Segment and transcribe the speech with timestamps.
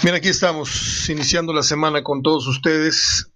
[0.00, 3.32] Bien, aquí estamos, iniciando la semana con todos ustedes,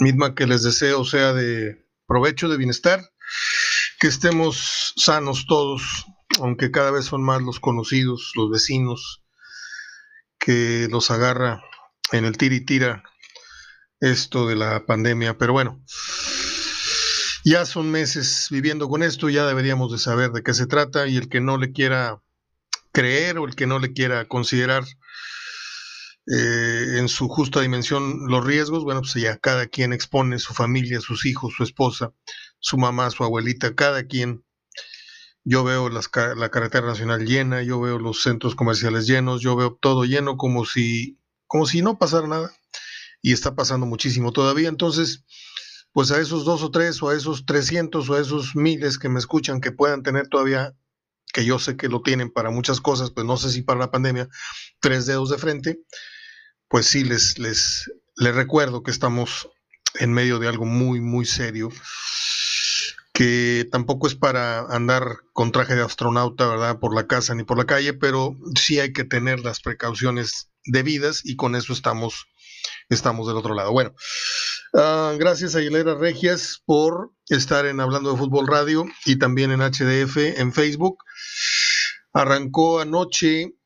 [0.00, 3.00] misma que les deseo sea de provecho, de bienestar,
[4.00, 6.06] que estemos sanos todos,
[6.40, 9.22] aunque cada vez son más los conocidos, los vecinos,
[10.40, 11.62] que los agarra
[12.10, 13.04] en el tira y tira
[14.00, 15.80] esto de la pandemia, pero bueno,
[17.44, 21.16] ya son meses viviendo con esto, ya deberíamos de saber de qué se trata y
[21.16, 22.20] el que no le quiera
[22.90, 24.82] creer o el que no le quiera considerar
[26.26, 31.00] eh, en su justa dimensión los riesgos, bueno, pues ya cada quien expone su familia,
[31.00, 32.12] sus hijos, su esposa,
[32.58, 34.44] su mamá, su abuelita, cada quien.
[35.42, 40.04] Yo veo la carretera nacional llena, yo veo los centros comerciales llenos, yo veo todo
[40.04, 42.52] lleno como si, como si no pasara nada.
[43.22, 44.68] Y está pasando muchísimo todavía.
[44.68, 45.24] Entonces,
[45.92, 49.08] pues a esos dos o tres, o a esos trescientos, o a esos miles que
[49.08, 50.74] me escuchan que puedan tener todavía,
[51.32, 53.90] que yo sé que lo tienen para muchas cosas, pues no sé si para la
[53.90, 54.28] pandemia,
[54.80, 55.80] tres dedos de frente,
[56.70, 59.50] pues sí les, les, les recuerdo que estamos
[59.98, 61.68] en medio de algo muy, muy serio,
[63.12, 66.78] que tampoco es para andar con traje de astronauta, ¿verdad?
[66.78, 71.22] Por la casa ni por la calle, pero sí hay que tener las precauciones debidas
[71.24, 72.26] y con eso estamos,
[72.88, 73.72] estamos del otro lado.
[73.72, 73.92] Bueno,
[74.74, 79.60] uh, gracias a Hilera Regias por estar en Hablando de Fútbol Radio y también en
[79.60, 81.02] HDF en Facebook.
[82.12, 83.56] Arrancó anoche,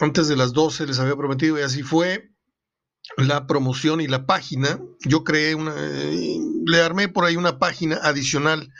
[0.00, 2.29] antes de las 12 les había prometido y así fue,
[3.16, 4.80] la promoción y la página.
[5.00, 8.72] Yo creé una, eh, le armé por ahí una página adicional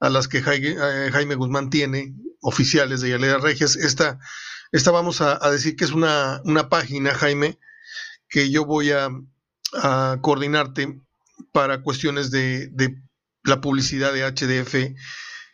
[0.00, 3.76] a las que eh, Jaime, Guzmán tiene, oficiales de Yalera Regias.
[3.76, 4.18] Esta,
[4.72, 7.58] esta vamos a, decir que es una, una, página, Jaime,
[8.28, 9.10] que yo voy a,
[10.20, 11.00] coordinarte
[11.52, 12.70] para cuestiones de,
[13.44, 14.74] la publicidad de HDF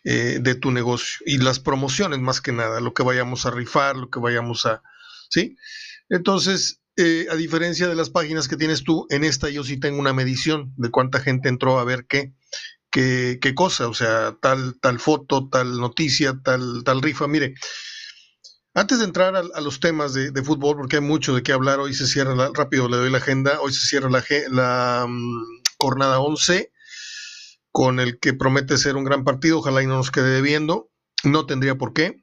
[0.05, 3.97] eh, de tu negocio y las promociones más que nada, lo que vayamos a rifar,
[3.97, 4.83] lo que vayamos a...
[5.29, 5.57] ¿Sí?
[6.09, 9.99] Entonces, eh, a diferencia de las páginas que tienes tú, en esta yo sí tengo
[9.99, 12.33] una medición de cuánta gente entró a ver qué,
[12.91, 17.27] qué, cosa, o sea, tal, tal foto, tal noticia, tal, tal rifa.
[17.27, 17.55] Mire,
[18.73, 21.93] antes de entrar a, los temas de, fútbol, porque hay mucho de qué hablar, hoy
[21.93, 25.45] se cierra, rápido le doy la agenda, hoy se cierra la, la um,
[25.79, 26.73] jornada 11,
[27.73, 30.91] con el que promete ser un gran partido, ojalá y no nos quede debiendo,
[31.25, 32.23] no tendría por qué.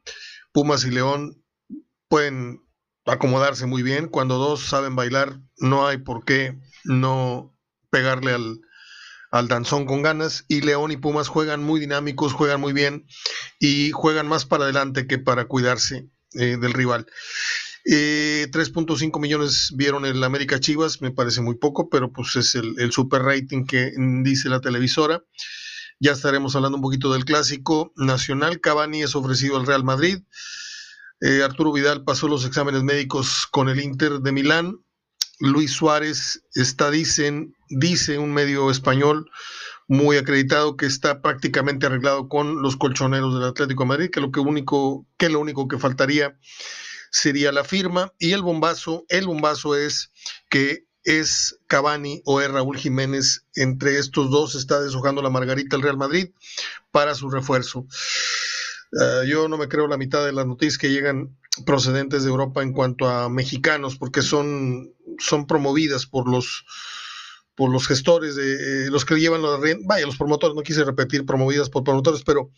[0.51, 1.44] Pumas y León
[2.07, 2.62] pueden
[3.05, 4.07] acomodarse muy bien.
[4.07, 7.55] Cuando dos saben bailar, no hay por qué no
[7.89, 8.61] pegarle al,
[9.31, 10.45] al danzón con ganas.
[10.47, 13.05] Y León y Pumas juegan muy dinámicos, juegan muy bien
[13.59, 17.07] y juegan más para adelante que para cuidarse eh, del rival.
[17.85, 22.75] 3.5 eh, millones vieron el América Chivas, me parece muy poco, pero pues es el,
[22.79, 23.91] el super rating que
[24.23, 25.23] dice la televisora.
[25.99, 28.61] Ya estaremos hablando un poquito del clásico nacional.
[28.61, 30.19] Cavani es ofrecido al Real Madrid.
[31.25, 34.84] Eh, Arturo Vidal pasó los exámenes médicos con el Inter de Milán.
[35.39, 39.31] Luis Suárez está, dicen, dice un medio español
[39.88, 44.33] muy acreditado que está prácticamente arreglado con los colchoneros del Atlético de Madrid, que lo
[44.33, 46.38] que único, que lo único que faltaría
[47.09, 50.12] sería la firma y el bombazo, el bombazo es
[50.50, 55.83] que es Cavani o es Raúl Jiménez, entre estos dos está deshojando la margarita el
[55.83, 56.31] Real Madrid
[56.91, 57.88] para su refuerzo.
[59.01, 62.61] Eh, yo no me creo la mitad de las noticias que llegan procedentes de Europa
[62.61, 66.65] en cuanto a mexicanos, porque son, son promovidas por los
[67.55, 68.53] por los gestores de
[68.87, 72.49] eh, los que llevan los vaya los promotores no quise repetir promovidas por promotores pero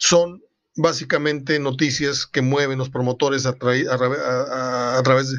[0.00, 0.42] son
[0.74, 5.38] básicamente noticias que mueven los promotores a, a, través de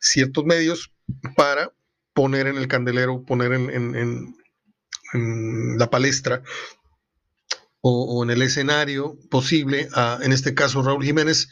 [0.00, 0.92] ciertos medios
[1.36, 1.72] para
[2.14, 4.34] poner en el candelero poner en, en,
[5.12, 6.42] en la palestra
[7.84, 9.88] o, en el escenario posible,
[10.20, 11.48] en este caso Raúl Jiménez,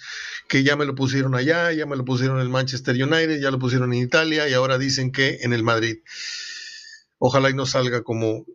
[0.48, 3.50] que ya me lo pusieron allá, ya me lo pusieron en el Manchester United, ya
[3.50, 5.98] lo pusieron en Italia y ahora dicen que en el Madrid.
[7.18, 8.46] Ojalá y no salga como,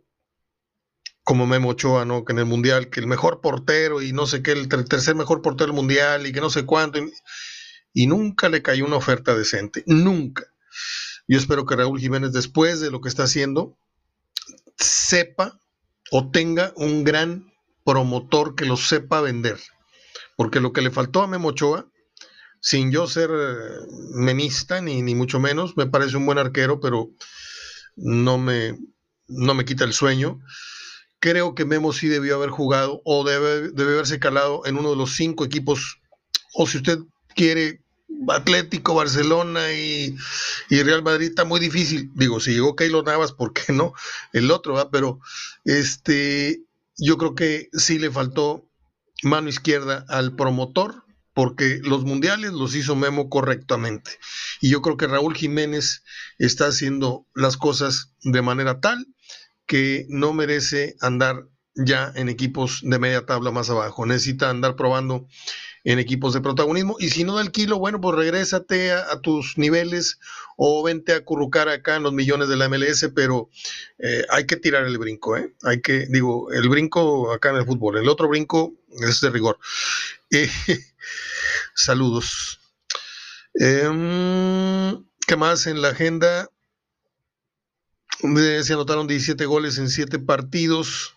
[1.22, 2.24] como Memo Ochoa, ¿no?
[2.24, 5.42] Que en el Mundial, que el mejor portero y no sé qué, el tercer mejor
[5.42, 6.98] portero del Mundial y que no sé cuánto.
[6.98, 7.12] Y,
[7.92, 10.44] y nunca le cayó una oferta decente, nunca.
[11.28, 13.78] Yo espero que Raúl Jiménez, después de lo que está haciendo,
[14.78, 15.60] sepa
[16.10, 17.52] o tenga un gran
[17.86, 19.58] promotor que lo sepa vender.
[20.36, 21.88] Porque lo que le faltó a Memo Ochoa,
[22.60, 27.10] sin yo ser eh, memista ni, ni mucho menos, me parece un buen arquero, pero
[27.94, 28.76] no me,
[29.28, 30.40] no me quita el sueño.
[31.20, 35.14] Creo que Memo sí debió haber jugado o debe, haberse calado en uno de los
[35.14, 36.00] cinco equipos,
[36.54, 36.98] o si usted
[37.34, 37.82] quiere,
[38.28, 40.16] Atlético, Barcelona y,
[40.70, 42.10] y, Real Madrid está muy difícil.
[42.14, 43.94] Digo, si llegó Keylor Navas, ¿por qué no?
[44.32, 44.90] El otro, ¿va?
[44.90, 45.20] Pero
[45.64, 46.65] este,
[46.96, 48.68] yo creo que sí le faltó
[49.22, 51.04] mano izquierda al promotor
[51.34, 54.12] porque los mundiales los hizo Memo correctamente.
[54.62, 56.02] Y yo creo que Raúl Jiménez
[56.38, 59.06] está haciendo las cosas de manera tal
[59.66, 64.06] que no merece andar ya en equipos de media tabla más abajo.
[64.06, 65.26] Necesita andar probando
[65.86, 66.96] en equipos de protagonismo.
[66.98, 70.18] Y si no da el kilo, bueno, pues regrésate a, tus niveles
[70.56, 73.48] o vente a currucar acá en los millones de la MLS, pero
[73.98, 75.54] eh, hay que tirar el brinco, ¿eh?
[75.62, 79.60] Hay que, digo, el brinco acá en el fútbol, el otro brinco es de rigor.
[80.32, 80.50] Eh,
[81.74, 82.58] saludos.
[83.54, 86.50] Em, ¿Qué más en la agenda?
[88.18, 91.14] Se anotaron 17 goles en 7 partidos.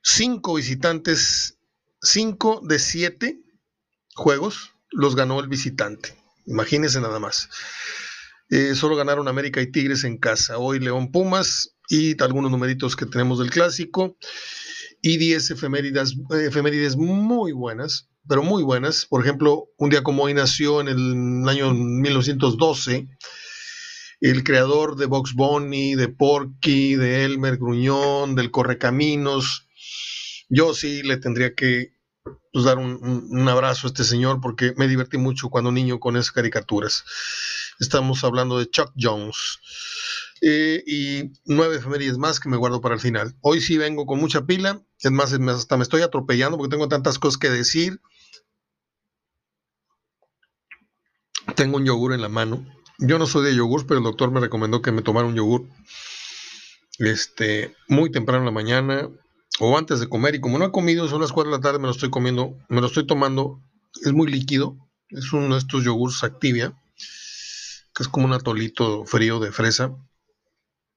[0.00, 1.55] 5 visitantes.
[2.06, 3.40] 5 de 7
[4.14, 6.16] juegos los ganó el visitante.
[6.46, 7.48] Imagínense nada más.
[8.48, 10.58] Eh, solo ganaron América y Tigres en casa.
[10.58, 14.16] Hoy León Pumas y algunos numeritos que tenemos del clásico.
[15.02, 19.06] Y 10 efemérides, efemérides muy buenas pero muy buenas.
[19.06, 23.08] Por ejemplo, un día como hoy nació en el año 1912
[24.20, 29.68] el creador de Box Bunny, de Porky, de Elmer Gruñón, del Correcaminos.
[30.48, 31.92] Yo sí le tendría que
[32.52, 36.32] pues, dar un, abrazo a este señor porque me divertí mucho cuando niño con esas
[36.32, 37.04] caricaturas.
[37.80, 39.58] Estamos hablando de Chuck Jones.
[40.42, 43.34] Eh, y nueve efemérides más que me guardo para el final.
[43.40, 47.18] Hoy sí vengo con mucha pila, es más, hasta me estoy atropellando porque tengo tantas
[47.18, 48.00] cosas que decir.
[51.54, 52.66] Tengo un yogur en la mano.
[52.98, 55.68] Yo no soy de yogur, pero el doctor me recomendó que me tomara un yogur
[56.98, 59.10] este, muy temprano en la mañana
[59.60, 60.34] o antes de comer.
[60.34, 62.56] Y como no he comido, son las 4 de la tarde, me lo estoy comiendo,
[62.68, 63.62] me lo estoy tomando.
[64.04, 64.76] Es muy líquido.
[65.08, 66.74] Es uno de estos yogurts Activia,
[67.94, 69.96] que es como un atolito frío de fresa.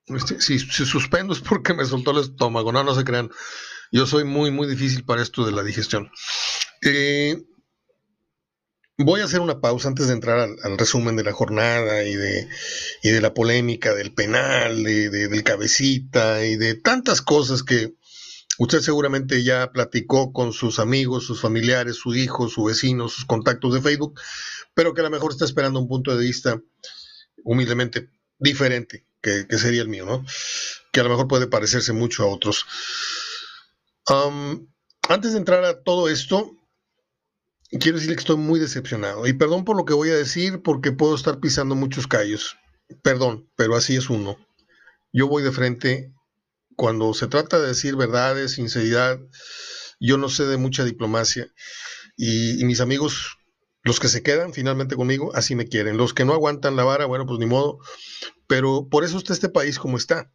[0.07, 3.29] Este, si, si, suspendo es porque me soltó el estómago, no, no se crean.
[3.91, 6.11] Yo soy muy, muy difícil para esto de la digestión.
[6.81, 7.37] Eh,
[9.01, 12.49] Voy a hacer una pausa antes de entrar al, resumen de la jornada y de,
[13.01, 17.93] de la polémica del penal, de, del cabecita y de tantas cosas que
[18.59, 23.73] usted seguramente ya platicó con sus amigos, sus familiares, su hijo, su vecino, sus contactos
[23.73, 24.19] de Facebook,
[24.73, 26.61] pero que a lo mejor está esperando un punto de vista
[27.43, 30.25] humildemente diferente, que, sería el mío, ¿no?
[30.91, 32.65] Que a lo mejor puede parecerse mucho a otros.
[35.07, 36.51] antes de entrar a todo esto,
[37.71, 39.25] quiero decirle que estoy muy decepcionado.
[39.25, 42.57] Y perdón por lo que voy a decir, porque puedo estar pisando muchos callos.
[43.03, 44.37] Perdón, pero así es uno.
[45.13, 46.13] Yo voy de frente.
[46.79, 49.19] Cuando se trata de decir verdades, sinceridad,
[49.99, 51.51] yo no sé de mucha diplomacia.
[52.15, 53.37] Y, mis amigos,
[53.83, 55.97] los que se quedan finalmente conmigo, así me quieren.
[55.97, 57.79] Los que no aguantan la vara, bueno, pues ni modo.
[58.47, 60.31] Pero por eso está este país como está.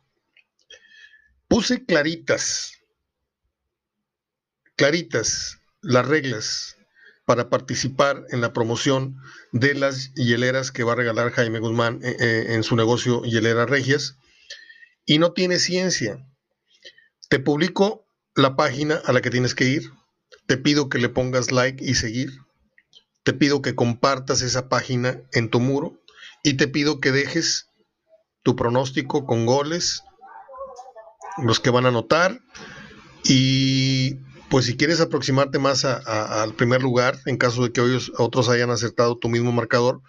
[1.48, 2.72] Puse claritas,
[4.76, 6.76] claritas las reglas
[7.24, 9.16] para participar en la promoción
[9.52, 13.64] de las hieleras que va a regalar Jaime Guzmán eh, eh, en su negocio Hielera
[13.64, 14.18] Regias.
[15.06, 16.22] Y no tiene ciencia.
[17.28, 19.90] Te publico la página a la que tienes que ir.
[20.46, 22.30] Te pido que le pongas like y seguir.
[23.22, 26.00] Te pido que compartas esa página en tu muro.
[26.42, 27.68] Y te pido que dejes
[28.42, 30.02] tu pronóstico con goles,
[31.38, 32.40] los que van a anotar.
[33.24, 34.16] Y
[34.50, 37.80] pues si quieres aproximarte más al primer lugar, en caso de que
[38.18, 40.00] otros hayan acertado tu mismo marcador,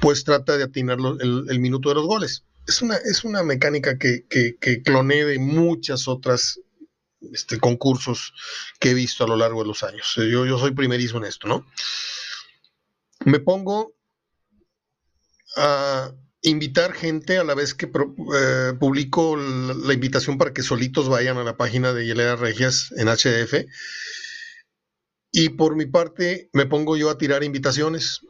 [0.00, 2.44] pues trata de atinar el, minuto de los goles.
[2.70, 6.60] Es una, es una mecánica que, que, cloné de muchas otras
[7.32, 8.32] este, concursos
[8.78, 10.14] que he visto a lo largo de los años.
[10.14, 11.66] Yo, yo soy primerizo en esto, ¿no?
[13.24, 13.92] Me pongo
[15.56, 16.12] a
[16.42, 21.44] invitar gente a la vez que eh, publico la, invitación para que solitos vayan a
[21.44, 23.66] la página de Hielera Regias en HDF.
[25.32, 28.20] Y por mi parte me pongo yo a tirar invitaciones.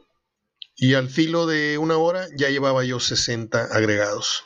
[0.81, 4.43] Y al filo de una hora ya llevaba yo 60 agregados.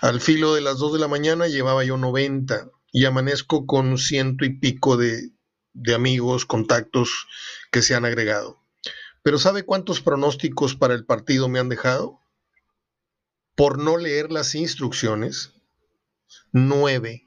[0.00, 4.44] Al filo de las 2 de la mañana llevaba yo 90 y amanezco con ciento
[4.44, 5.30] y pico de,
[5.72, 7.26] de amigos, contactos
[7.72, 8.60] que se han agregado.
[9.22, 12.20] Pero ¿sabe cuántos pronósticos para el partido me han dejado?
[13.54, 15.52] por no leer las instrucciones,
[16.52, 17.22] nueve.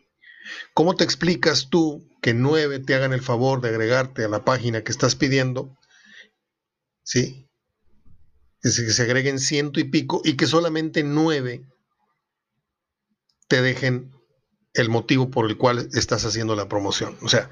[0.74, 4.84] ¿Cómo te explicas tú que nueve te hagan el favor de agregarte a la página
[4.84, 5.78] que estás pidiendo?
[7.04, 7.47] ¿Sí?
[8.76, 11.64] Que se, agreguen ciento y pico y que solamente nueve
[13.48, 14.12] te dejen
[14.74, 17.18] el motivo por el cual estás haciendo la promoción.
[17.22, 17.50] O sea,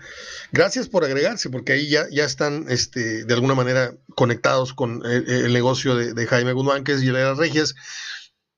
[0.52, 5.54] gracias por agregarse, porque ahí ya, ya están este, de alguna manera conectados con el,
[5.54, 7.76] negocio de, Jaime Guzmán, que es las Regias,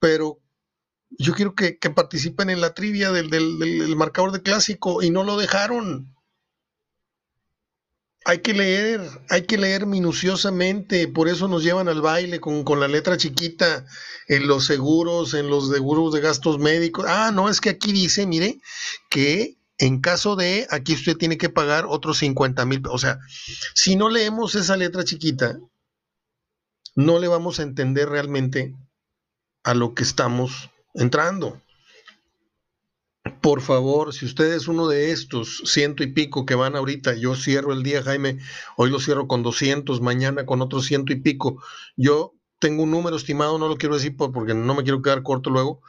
[0.00, 0.40] pero
[1.10, 6.14] yo quiero que, participen en la trivia del, marcador de clásico y no lo dejaron.
[8.28, 12.78] Hay que leer, hay que leer minuciosamente, por eso nos llevan al baile con, con,
[12.78, 13.86] la letra chiquita
[14.26, 17.06] en los seguros, en los seguros de gastos médicos.
[17.08, 18.60] Ah, no, es que aquí dice, mire,
[19.08, 22.82] que en caso de, aquí usted tiene que pagar otros 50 mil.
[22.90, 23.18] O sea,
[23.74, 25.58] si no leemos esa letra chiquita,
[26.94, 28.74] no le vamos a entender realmente
[29.62, 31.62] a lo que estamos entrando.
[33.40, 37.34] Por favor, si usted es uno de estos ciento y pico que van ahorita, yo
[37.34, 38.38] cierro el día, Jaime,
[38.76, 41.62] hoy lo cierro con 200, mañana con otros ciento y pico.
[41.96, 45.50] Yo tengo un número estimado, no lo quiero decir porque no me quiero quedar corto
[45.50, 45.80] luego,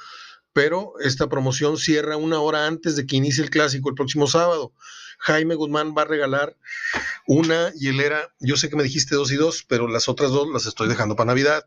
[0.54, 4.74] pero esta promoción cierra una hora antes de que inicie el clásico el próximo sábado.
[5.20, 6.56] Jaime Guzmán va a regalar
[7.28, 10.66] una hielera, yo sé que me dijiste dos y dos, pero las otras dos las
[10.66, 11.66] estoy dejando para Navidad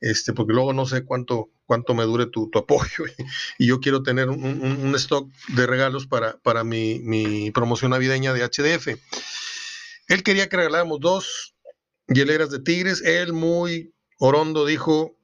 [0.00, 3.04] este, porque luego no sé cuánto, cuánto me dure tu, apoyo
[3.58, 8.88] y, yo quiero tener un, stock de regalos para, para mi, promoción navideña de HDF.
[10.08, 11.54] Él quería que regaláramos dos
[12.08, 15.16] hieleras de tigres, él muy orondo dijo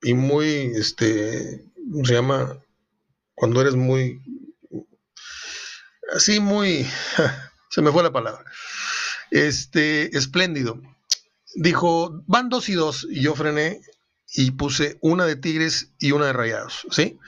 [0.00, 2.58] y muy, este, ¿cómo se llama?
[3.34, 4.20] Cuando eres muy,
[6.14, 6.86] así muy,
[7.70, 8.44] se me fue la palabra,
[9.30, 10.80] este, espléndido.
[11.54, 13.80] Dijo, van dos y dos, y yo frené
[14.34, 17.18] y puse una de Tigres y una de Rayados, ¿sí?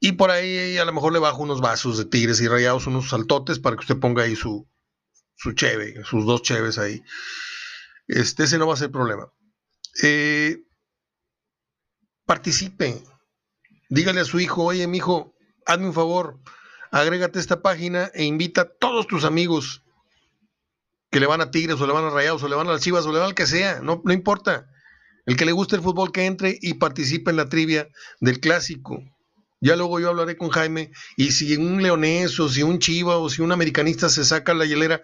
[0.00, 3.08] Y por ahí a lo mejor le bajo unos vasos de Tigres y Rayados, unos
[3.08, 4.68] saltotes para que usted ponga ahí su,
[5.36, 7.02] su cheve, sus dos cheves ahí.
[8.06, 9.32] Este, ese no va a ser problema.
[10.02, 10.62] Eh,
[12.26, 13.02] participe.
[13.88, 15.34] Dígale a su hijo, oye, mi hijo,
[15.64, 16.40] hazme un favor,
[16.90, 19.84] agrégate esta página e invita a todos tus amigos
[21.10, 22.82] que le van a Tigres o le van a Rayados o le van a las
[22.82, 24.68] Chivas o le van al que sea, no, no importa.
[25.26, 27.88] El que le guste el fútbol que entre y participe en la trivia
[28.20, 29.02] del clásico.
[29.60, 33.30] Ya luego yo hablaré con Jaime y si un leonés o si un chiva o
[33.30, 35.00] si un americanista se saca la hielera,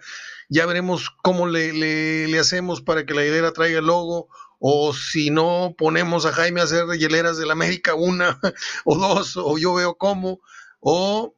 [0.49, 4.27] ya veremos cómo le, le, hacemos para que la hielera traiga el logo
[4.59, 8.39] o si no ponemos a Jaime a hacer hieleras del América una
[8.85, 10.41] o dos o yo veo cómo
[10.79, 11.33] o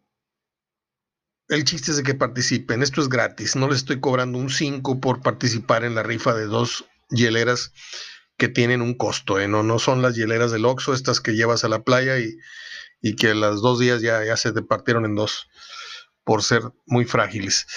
[1.48, 2.84] el chiste es de que participen.
[2.84, 6.46] Esto es gratis, no le estoy cobrando un 5 por participar en la rifa de
[6.46, 7.72] dos hieleras
[8.38, 9.48] que tienen un costo, ¿eh?
[9.48, 12.38] no, no son las hieleras del Oxxo, estas que llevas a la playa y,
[13.16, 15.50] que a los dos días ya, se te partieron en dos
[16.24, 17.68] por ser muy frágiles.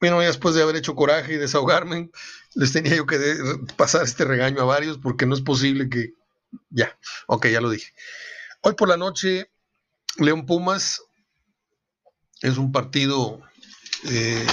[0.00, 2.10] Bueno, después de haber hecho coraje y desahogarme,
[2.54, 3.18] les tenía yo que
[3.76, 6.12] pasar este regaño a varios porque no es posible que...
[6.70, 7.92] Ya, ok, ya lo dije.
[8.60, 9.50] Hoy por la noche,
[10.18, 11.02] León Pumas
[12.42, 13.40] es un partido
[14.10, 14.46] eh,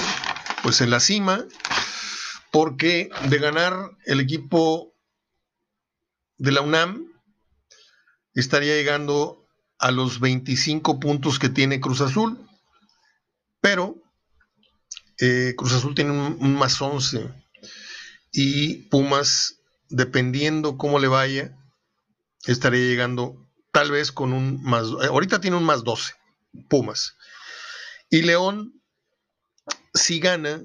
[0.63, 1.45] pues en la cima,
[2.51, 4.93] porque de ganar el equipo
[6.37, 7.07] de la UNAM
[8.33, 9.47] estaría llegando
[9.79, 12.37] a los 25 puntos que tiene Cruz Azul,
[13.61, 13.95] pero
[15.19, 17.33] eh, Cruz Azul tiene un, más 11
[18.31, 21.57] y Pumas, dependiendo cómo le vaya,
[22.45, 26.13] estaría llegando tal vez con un más, eh, ahorita tiene un más 12,
[26.69, 27.15] Pumas.
[28.09, 28.81] Y León,
[29.93, 30.61] si gana,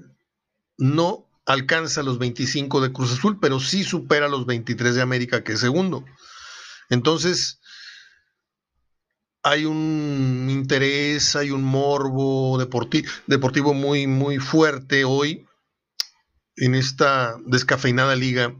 [0.78, 5.53] no alcanza los 25 de Cruz Azul, pero sí supera los 23 de América, que
[5.53, 6.05] es segundo.
[6.91, 7.61] Entonces,
[9.43, 15.47] hay un interés, hay un morbo deportivo muy, muy fuerte hoy
[16.57, 18.55] en esta descafeinada liga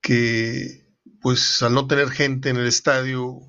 [0.00, 0.86] que
[1.20, 3.40] pues al no tener gente en el estadio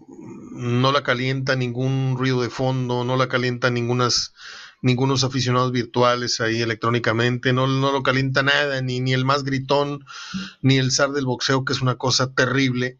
[0.51, 4.33] no la calienta ningún ruido de fondo, no la calienta ningunas
[4.81, 10.05] ningunos aficionados virtuales ahí electrónicamente, no, no lo calienta nada, ni, ni el más gritón,
[10.61, 12.99] ni el zar del boxeo, que es una cosa terrible.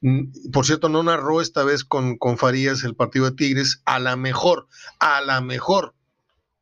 [0.00, 3.98] Mm, por cierto, no narró esta vez con, con Farías el partido de Tigres, a
[3.98, 5.94] la mejor, a la mejor,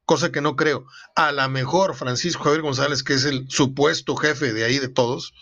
[0.04, 4.52] cosa que no creo, a la mejor Francisco Javier González, que es el supuesto jefe
[4.52, 5.32] de ahí de todos,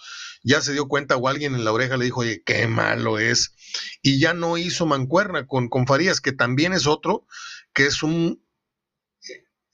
[0.43, 3.55] ya se dio cuenta o alguien en la oreja le dijo, oye, qué malo es.
[4.03, 7.27] Y ya no hizo mancuerna con, con Farías, que también es otro,
[7.75, 8.43] que es un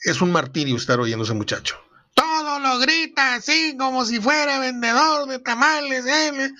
[0.06, 1.76] es un martirio estar oyendo a ese muchacho.
[2.14, 6.06] Todo lo grita así como si fuera vendedor de tamales.
[6.06, 6.50] ¿eh?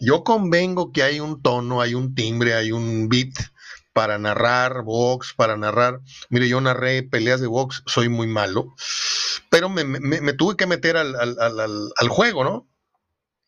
[0.00, 3.34] Yo convengo que hay un tono, hay un timbre, hay un beat
[3.92, 6.00] para narrar box, para narrar.
[6.30, 8.74] Mire, yo narré peleas de box, soy muy malo,
[9.50, 9.84] pero me,
[10.32, 12.66] tuve que meter al, al, juego, ¿no?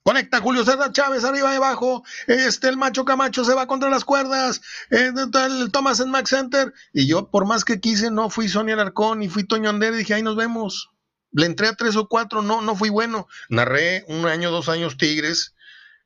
[0.04, 2.04] Conecta Julio César Chávez arriba y abajo.
[2.26, 4.61] Este, el macho Camacho se va contra las cuerdas.
[4.90, 6.75] Eh, el Thomas en Max Center.
[6.92, 9.96] Y yo, por más que quise, no fui Sonia Alarcón y fui Toño Ander y
[9.96, 10.90] dije, ahí nos vemos.
[11.32, 13.28] Le entré a tres o cuatro, no, no fui bueno.
[13.49, 15.54] Narré un año, dos años Tigres,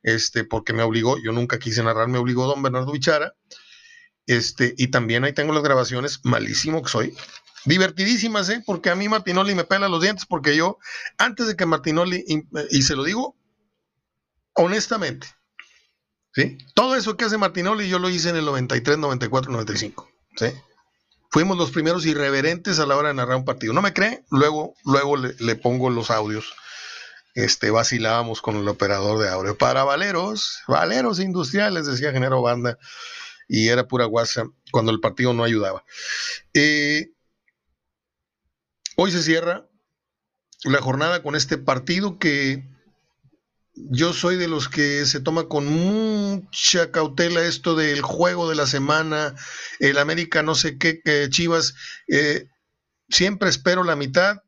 [0.04, 3.34] este, porque me obligó, yo nunca quise narrar, me obligó don Bernardo Bichara.
[4.28, 7.16] Este, y también ahí tengo las grabaciones, malísimo que soy.
[7.64, 8.62] Divertidísimas, ¿eh?
[8.64, 10.78] Porque a mí Martinoli me pela los dientes porque yo,
[11.18, 12.24] antes de que Martinoli,
[12.70, 13.37] y se lo digo
[14.58, 15.28] honestamente,
[16.34, 16.58] ¿sí?
[16.74, 20.46] Todo eso que hace Martinoli yo lo hice en el 93, 94, 95, ¿sí?
[21.30, 23.72] Fuimos los primeros irreverentes a la hora de narrar un partido.
[23.72, 24.24] ¿No me cree?
[24.30, 26.54] Luego, luego le, pongo los audios.
[27.34, 29.56] Este, vacilábamos con el operador de audio.
[29.56, 32.78] Para valeros, valeros industriales, decía Genero Banda,
[33.46, 35.84] y era pura guasa cuando el partido no ayudaba.
[36.54, 37.12] Eh,
[38.96, 39.68] hoy se cierra
[40.64, 42.64] la jornada con este partido que
[43.90, 48.66] yo soy de los que se toma con mucha cautela esto del juego de la
[48.66, 49.34] semana,
[49.78, 51.74] el América no sé qué, Chivas,
[52.08, 52.48] eh,
[53.08, 54.42] siempre espero la mitad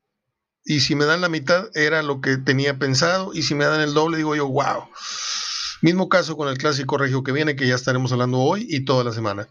[0.64, 3.80] y si me dan la mitad era lo que tenía pensado y si me dan
[3.80, 4.88] el doble digo yo, wow.
[5.82, 9.02] Mismo caso con el clásico regio que viene, que ya estaremos hablando hoy y toda
[9.02, 9.48] la semana.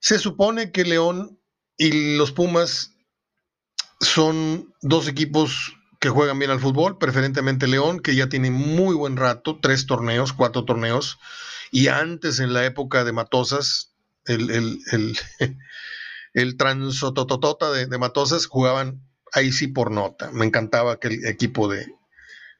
[0.00, 1.40] Se supone que León
[1.76, 2.94] y los Pumas
[4.00, 9.16] son dos equipos que juegan bien al fútbol, preferentemente León, que ya tiene muy buen
[9.16, 11.18] rato, tres torneos, cuatro torneos,
[11.70, 15.18] y antes en la época de Matosas, el, el, el,
[16.34, 19.02] el transotototota de, de, Matosas jugaban
[19.32, 20.30] ahí sí por nota.
[20.32, 21.86] Me encantaba aquel equipo de,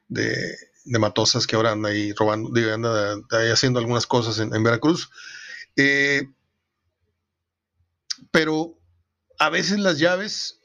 [0.08, 4.62] de, de Matosas que ahora anda ahí robando, anda ahí haciendo algunas cosas en, en
[4.62, 5.10] Veracruz.
[5.76, 6.28] Eh,
[8.30, 8.78] pero
[9.38, 10.60] a veces las llaves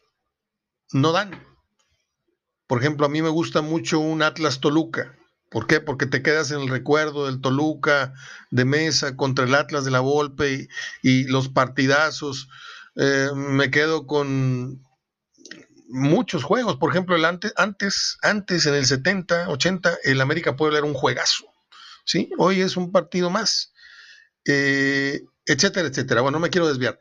[0.92, 1.53] no dan
[2.74, 5.16] por ejemplo, a mí me gusta mucho un Atlas Toluca.
[5.52, 5.80] ¿Por qué?
[5.80, 8.16] Porque te quedas en el recuerdo del Toluca
[8.50, 10.68] de mesa contra el Atlas de la Volpe
[11.04, 12.50] y, los partidazos.
[12.96, 14.82] Eh, me quedo con
[15.88, 16.78] muchos juegos.
[16.78, 20.96] Por ejemplo, el antes, antes, antes en el 70, 80, el América Puebla era un
[20.96, 21.46] juegazo.
[22.06, 22.32] ¿sí?
[22.40, 23.72] Hoy es un partido más.
[24.46, 26.22] Eh, etcétera, etcétera.
[26.22, 27.00] Bueno, no me quiero desviar.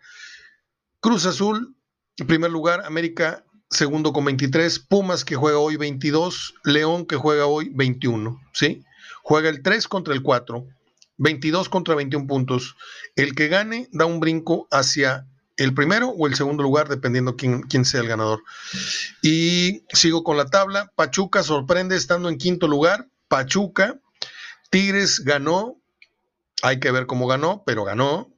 [1.00, 1.74] Cruz Azul,
[2.18, 7.46] en primer lugar, América segundo con 23, Pumas que juega hoy 22, León que juega
[7.46, 8.84] hoy 21, ¿sí?
[9.22, 10.66] Juega el 3 contra el 4,
[11.16, 12.76] 22 contra 21 puntos.
[13.16, 17.62] El que gane da un brinco hacia el primero o el segundo lugar, dependiendo quién,
[17.62, 18.42] quién sea el ganador.
[19.22, 20.90] Y sigo con la tabla.
[20.94, 23.08] Pachuca sorprende estando en quinto lugar.
[23.28, 23.98] Pachuca,
[24.70, 25.76] Tigres ganó.
[26.62, 28.31] Hay que ver cómo ganó, pero ganó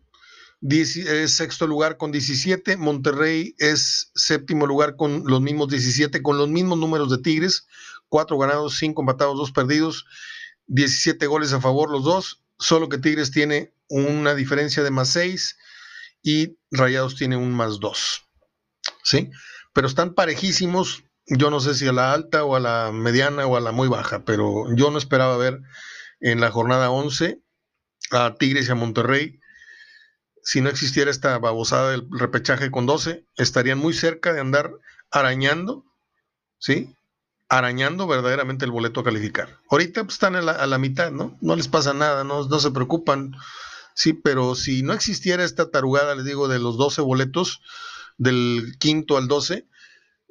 [0.71, 6.49] es sexto lugar con 17, Monterrey es séptimo lugar con los mismos 17, con los
[6.49, 7.67] mismos números de Tigres,
[8.09, 10.07] cuatro ganados, cinco empatados, dos perdidos,
[10.67, 15.57] 17 goles a favor los dos, solo que Tigres tiene una diferencia de más 6
[16.23, 18.25] y Rayados tiene un más 2.
[19.03, 19.31] ¿Sí?
[19.75, 23.57] Pero están parejísimos, yo no sé si a la alta o a la mediana o
[23.57, 25.61] a la muy baja, pero yo no esperaba ver
[26.21, 27.43] en la jornada 11
[28.11, 29.41] a Tigres y a Monterrey
[30.45, 34.73] si no existiera esta babosada del repechaje con 12, estarían muy cerca de andar
[35.11, 35.87] arañando,
[36.59, 36.95] ¿sí?
[37.49, 39.59] Arañando verdaderamente el boleto a calificar.
[39.71, 41.39] Ahorita pues, están a la, mitad, ¿no?
[41.41, 43.35] No les pasa nada, no, no se preocupan,
[43.95, 47.63] sí, pero si no existiera esta tarugada, les digo, de los 12 boletos,
[48.19, 49.67] del quinto al 12,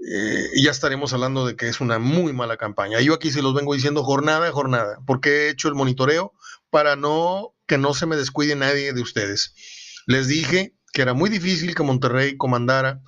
[0.06, 3.02] eh, ya estaremos hablando de que es una muy mala campaña.
[3.02, 6.34] Yo aquí se los vengo diciendo jornada a jornada, porque he hecho el monitoreo
[6.70, 9.56] para no que no se me descuide nadie de ustedes.
[10.06, 13.02] Les dije que era muy difícil que Monterrey comandara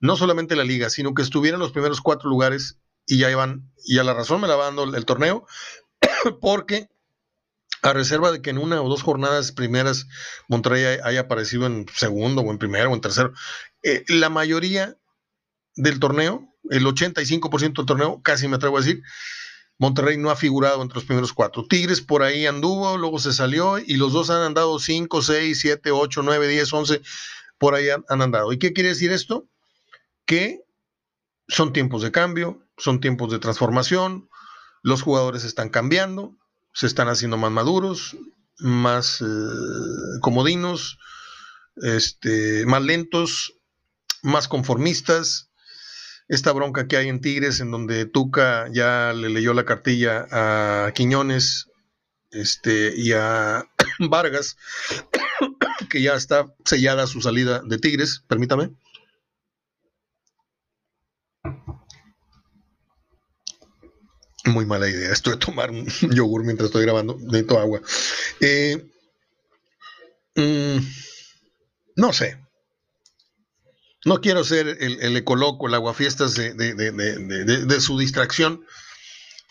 [0.00, 3.70] no solamente la liga, sino que estuviera en los primeros cuatro lugares y ya iban,
[3.84, 5.46] y a la razón me la va el, torneo,
[6.40, 6.88] porque
[7.82, 10.06] a reserva de que en una o dos jornadas primeras
[10.48, 13.32] Monterrey haya aparecido en segundo o en primero o en tercero,
[13.82, 14.96] eh, la mayoría
[15.76, 19.02] del torneo, el 85% del torneo, casi me atrevo a decir,
[19.80, 21.64] Monterrey no ha figurado entre los primeros cuatro.
[21.64, 25.90] Tigres por ahí anduvo, luego se salió y los dos han andado 5, 6, 7,
[25.90, 27.02] 8, 9, 10, 11,
[27.56, 28.52] por ahí han, andado.
[28.52, 29.48] ¿Y qué quiere decir esto?
[30.26, 30.60] Que
[31.48, 34.28] son tiempos de cambio, son tiempos de transformación,
[34.82, 36.36] los jugadores están cambiando,
[36.74, 38.18] se están haciendo más maduros,
[38.58, 39.24] más eh,
[40.20, 40.98] comodinos,
[41.76, 43.54] este, más lentos,
[44.22, 45.49] más conformistas,
[46.30, 50.92] esta bronca que hay en Tigres, en donde Tuca ya le leyó la cartilla a
[50.94, 51.68] Quiñones
[52.30, 53.64] este, y a
[53.98, 54.56] Vargas,
[55.90, 58.70] que ya está sellada su salida de Tigres, permítame.
[64.44, 67.80] Muy mala idea esto de tomar un yogur mientras estoy grabando, necesito agua.
[68.40, 68.88] Eh,
[70.36, 70.78] mm,
[71.96, 72.38] no sé,
[74.04, 78.64] no quiero ser el, el ecoloco, el aguafiestas de, de, su distracción.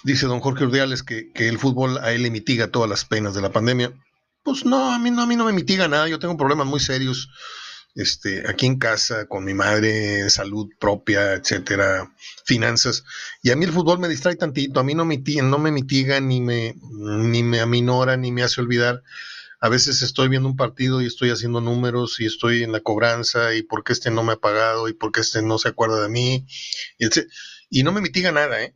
[0.03, 3.41] Dice don Jorge Urdiales que, el fútbol a él le mitiga todas las penas de
[3.41, 3.93] la pandemia.
[4.43, 6.07] Pues no, a mí no, a mí no me mitiga nada.
[6.07, 7.29] Yo tengo problemas muy serios
[7.95, 12.11] este, aquí en casa, con mi madre, salud propia, etcétera,
[12.45, 13.03] finanzas.
[13.43, 16.19] Y a mí el fútbol me distrae tantito, a mí no me, no me mitiga,
[16.19, 19.03] ni me, ni me aminora, ni me hace olvidar.
[19.61, 23.53] A veces estoy viendo un partido y estoy haciendo números y estoy en la cobranza
[23.55, 26.01] y por qué este no me ha pagado y por qué este no se acuerda
[26.01, 26.45] de mí.
[26.97, 27.07] Y,
[27.69, 28.73] y no me mitiga nada, ¿eh?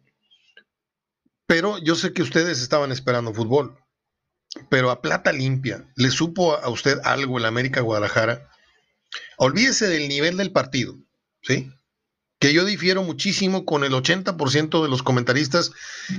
[1.46, 3.78] Pero yo sé que ustedes estaban esperando fútbol.
[4.69, 8.50] Pero a plata limpia, ¿le supo a usted algo el América Guadalajara?
[9.38, 10.96] Olvídese del nivel del partido,
[11.41, 11.72] ¿sí?
[12.39, 15.72] Que yo difiero muchísimo con el 80% de los comentaristas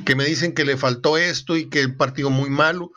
[0.05, 2.93] que me dicen que le faltó esto y que el partido muy malo.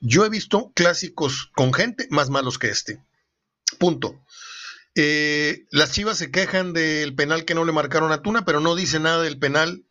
[0.00, 3.02] Yo he visto clásicos con gente más malos que este.
[3.78, 4.20] Punto.
[4.94, 8.74] Eh, las Chivas se quejan del penal que no le marcaron a Tuna, pero no
[8.74, 9.84] dice nada del penal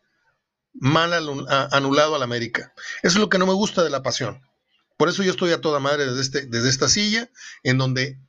[0.73, 1.13] mal
[1.71, 2.73] anulado al América.
[3.03, 4.41] Eso es lo que no me gusta de la pasión.
[4.97, 7.29] Por eso yo estoy a toda madre desde, este, desde esta silla,
[7.63, 8.19] en donde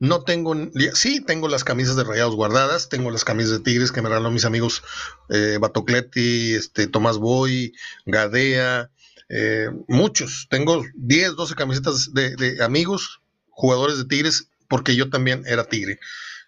[0.00, 0.54] no tengo,
[0.94, 4.34] sí, tengo las camisas de rayados guardadas, tengo las camisas de Tigres que me regalaron
[4.34, 4.82] mis amigos
[5.28, 7.74] eh, Batocleti, este, Tomás Boy,
[8.06, 8.90] Gadea,
[9.28, 10.46] eh, muchos.
[10.50, 15.98] Tengo 10, 12 camisetas de, amigos, jugadores de Tigres, porque yo también era Tigre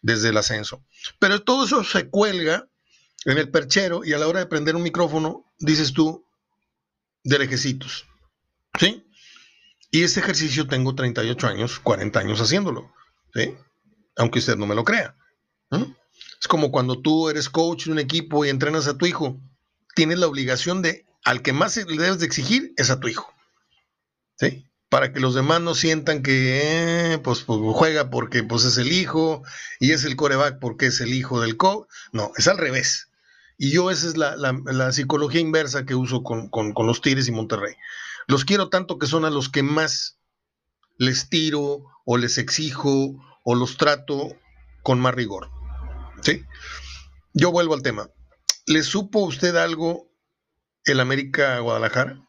[0.02, 0.84] desde el ascenso.
[1.18, 2.68] Pero todo eso se cuelga
[3.24, 6.24] en el perchero y a la hora de prender un micrófono, dices tú,
[7.24, 8.06] de lejecitos.
[8.78, 9.06] ¿Sí?
[9.90, 12.92] Y este ejercicio tengo 38 años, 40 años haciéndolo.
[13.34, 13.54] ¿sí?
[14.16, 15.16] Aunque usted no me lo crea.
[16.40, 19.38] Es como cuando tú eres coach de un equipo y entrenas a tu hijo.
[19.94, 23.32] Tienes la obligación de, al que más le debes de exigir es a tu hijo.
[24.36, 24.66] ¿Sí?
[24.88, 28.92] Para que los demás no sientan que eh, pues, pues, juega porque pues, es el
[28.92, 29.42] hijo
[29.78, 31.88] y es el coreback porque es el hijo del coach.
[32.12, 33.08] No, es al revés.
[33.56, 37.74] Y yo esa es la, psicología inversa que uso con, con los Tigres y Monterrey.
[38.26, 40.18] Los quiero tanto que son a los que más
[40.96, 44.36] les tiro o les exijo o los trato
[44.82, 45.50] con más rigor.
[46.22, 46.44] ¿Sí?
[47.32, 48.08] Yo vuelvo al tema.
[48.66, 50.09] ¿Le supo usted algo
[50.84, 52.20] el América Guadalajara?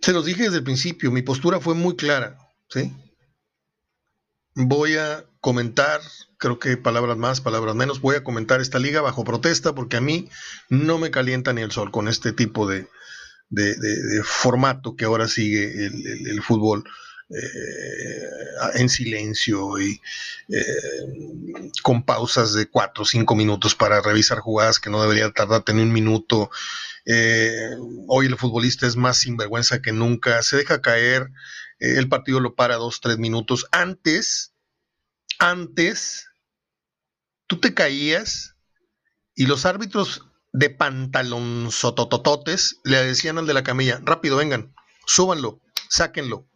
[0.00, 2.92] Se los dije desde el principio, mi postura fue muy clara, ¿sí?
[4.54, 6.00] Voy a comentar,
[6.36, 10.00] creo que palabras más, palabras menos, voy a comentar esta liga bajo protesta porque a
[10.00, 10.28] mí
[10.68, 12.88] no me calienta ni el sol con este tipo de,
[13.50, 16.84] de, formato que ahora sigue el, fútbol.
[17.30, 18.28] Eh,
[18.76, 20.00] en silencio y
[20.48, 20.64] eh,
[21.82, 25.82] con pausas de 4 o 5 minutos para revisar jugadas que no debería tardar ni
[25.82, 26.50] un minuto.
[27.04, 27.68] Eh,
[28.06, 31.30] hoy el futbolista es más sinvergüenza que nunca, se deja caer,
[31.80, 33.66] el partido lo para 2, 3 minutos.
[33.72, 34.54] Antes,
[35.38, 36.28] antes,
[37.46, 38.56] tú te caías
[39.34, 44.74] y los árbitros de pantalón sototototes le decían al de la camilla, rápido, vengan,
[45.06, 45.60] súbanlo,
[45.90, 46.47] sáquenlo.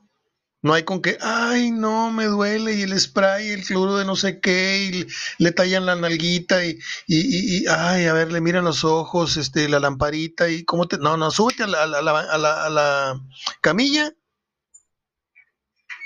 [0.62, 4.14] No hay con que, ay, no, me duele, y el spray, el cloro de no
[4.14, 5.06] sé qué, y
[5.42, 9.80] le tallan la nalguita, y, y, ay, a ver, le miran los ojos, este, la
[9.80, 10.98] lamparita, y cómo te.
[10.98, 13.20] No, no, súbete a la, a la
[13.60, 14.14] camilla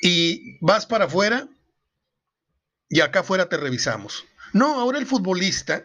[0.03, 1.49] y vas para afuera,
[2.88, 4.25] y acá afuera te revisamos.
[4.53, 5.85] No, ahora el futbolista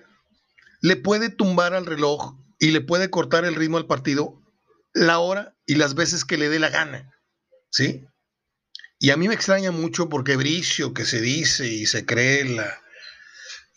[0.81, 4.41] le puede tumbar al reloj y le puede cortar el ritmo al partido
[4.93, 7.11] la hora y las veces que le dé la gana.
[7.69, 8.05] ¿Sí?
[9.01, 12.79] Y a mí me extraña mucho porque Bricio, que se dice y se cree la,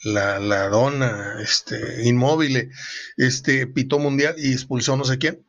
[0.05, 2.71] la, la dona este, inmóvil,
[3.17, 5.43] este, pitó mundial y expulsó no sé quién.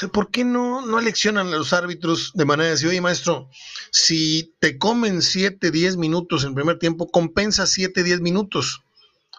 [0.00, 3.50] O ¿por qué no, no eleccionan a los árbitros de manera de oye, maestro,
[3.90, 8.84] si te comen 7, 10 minutos en primer tiempo, compensa 7, 10 minutos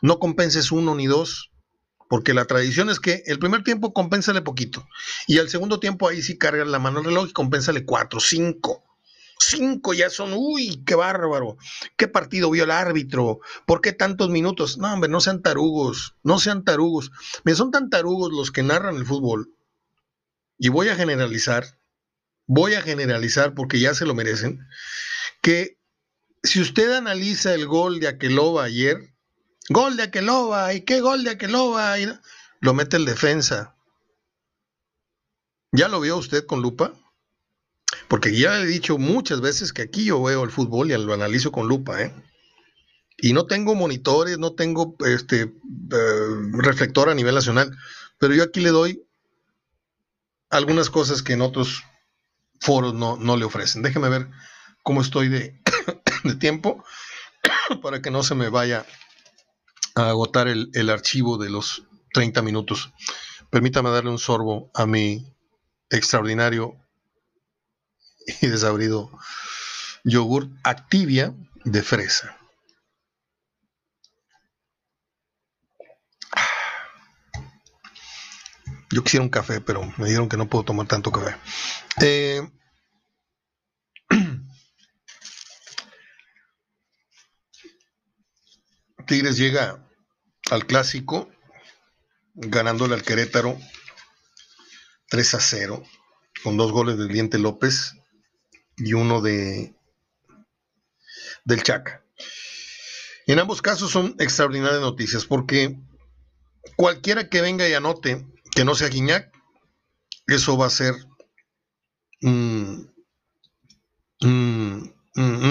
[0.02, 1.52] no compenses uno ni dos,
[2.10, 4.88] porque la tradición es que el primer tiempo compénsale poquito
[5.26, 8.87] y al segundo tiempo ahí sí cargas la mano al reloj y compénsale cuatro, cinco.
[9.40, 11.58] Cinco ya son, uy, qué bárbaro.
[11.96, 13.40] ¿Qué partido vio el árbitro?
[13.66, 14.78] ¿Por qué tantos minutos?
[14.78, 17.12] No, hombre, no sean tarugos, no sean tarugos.
[17.44, 19.54] Me son tan tarugos los que narran el fútbol.
[20.58, 21.80] Y voy a generalizar,
[22.48, 24.60] voy a generalizar porque ya se lo merecen,
[25.42, 25.78] que
[26.42, 29.14] si usted analiza el gol de Aqueloba ayer,
[29.70, 31.96] Gol de Aqueloba, ¿y qué gol de Aqueloba?
[32.62, 33.76] Lo mete el defensa.
[35.74, 36.94] ¿Ya lo vio usted con lupa?
[38.08, 41.52] Porque ya he dicho muchas veces que aquí yo veo el fútbol y lo analizo
[41.52, 42.14] con lupa, ¿eh?
[43.18, 45.52] Y no tengo monitores, no tengo este eh,
[46.54, 47.76] reflector a nivel nacional,
[48.20, 49.04] pero yo aquí le doy
[50.50, 51.84] algunas cosas que en otros
[52.60, 53.82] foros no, no le ofrecen.
[53.82, 54.30] Déjeme ver
[54.84, 55.60] cómo estoy de,
[56.24, 56.84] de tiempo
[57.82, 58.86] para que no se me vaya
[59.96, 62.92] a agotar el, archivo de los 30 minutos.
[63.50, 65.34] Permítame darle un sorbo a mi
[65.90, 66.76] extraordinario
[68.42, 69.10] y desabrido
[70.04, 72.38] yogur Activia de fresa.
[78.92, 81.36] Yo quisiera un café, pero me dijeron que no puedo tomar tanto café.
[82.02, 82.48] Eh,
[89.08, 89.84] Tigres llega
[90.52, 91.30] al clásico
[92.34, 93.58] ganándole al Querétaro
[95.10, 95.84] 3 a 0
[96.44, 97.97] con dos goles del Diente López
[98.78, 99.76] y uno de
[101.46, 102.04] del Chaca.
[103.26, 105.78] En ambos casos son extraordinarias noticias porque
[106.76, 109.32] cualquiera que venga y anote que no sea Guiñac,
[110.28, 110.96] eso va a ser
[112.22, 112.90] una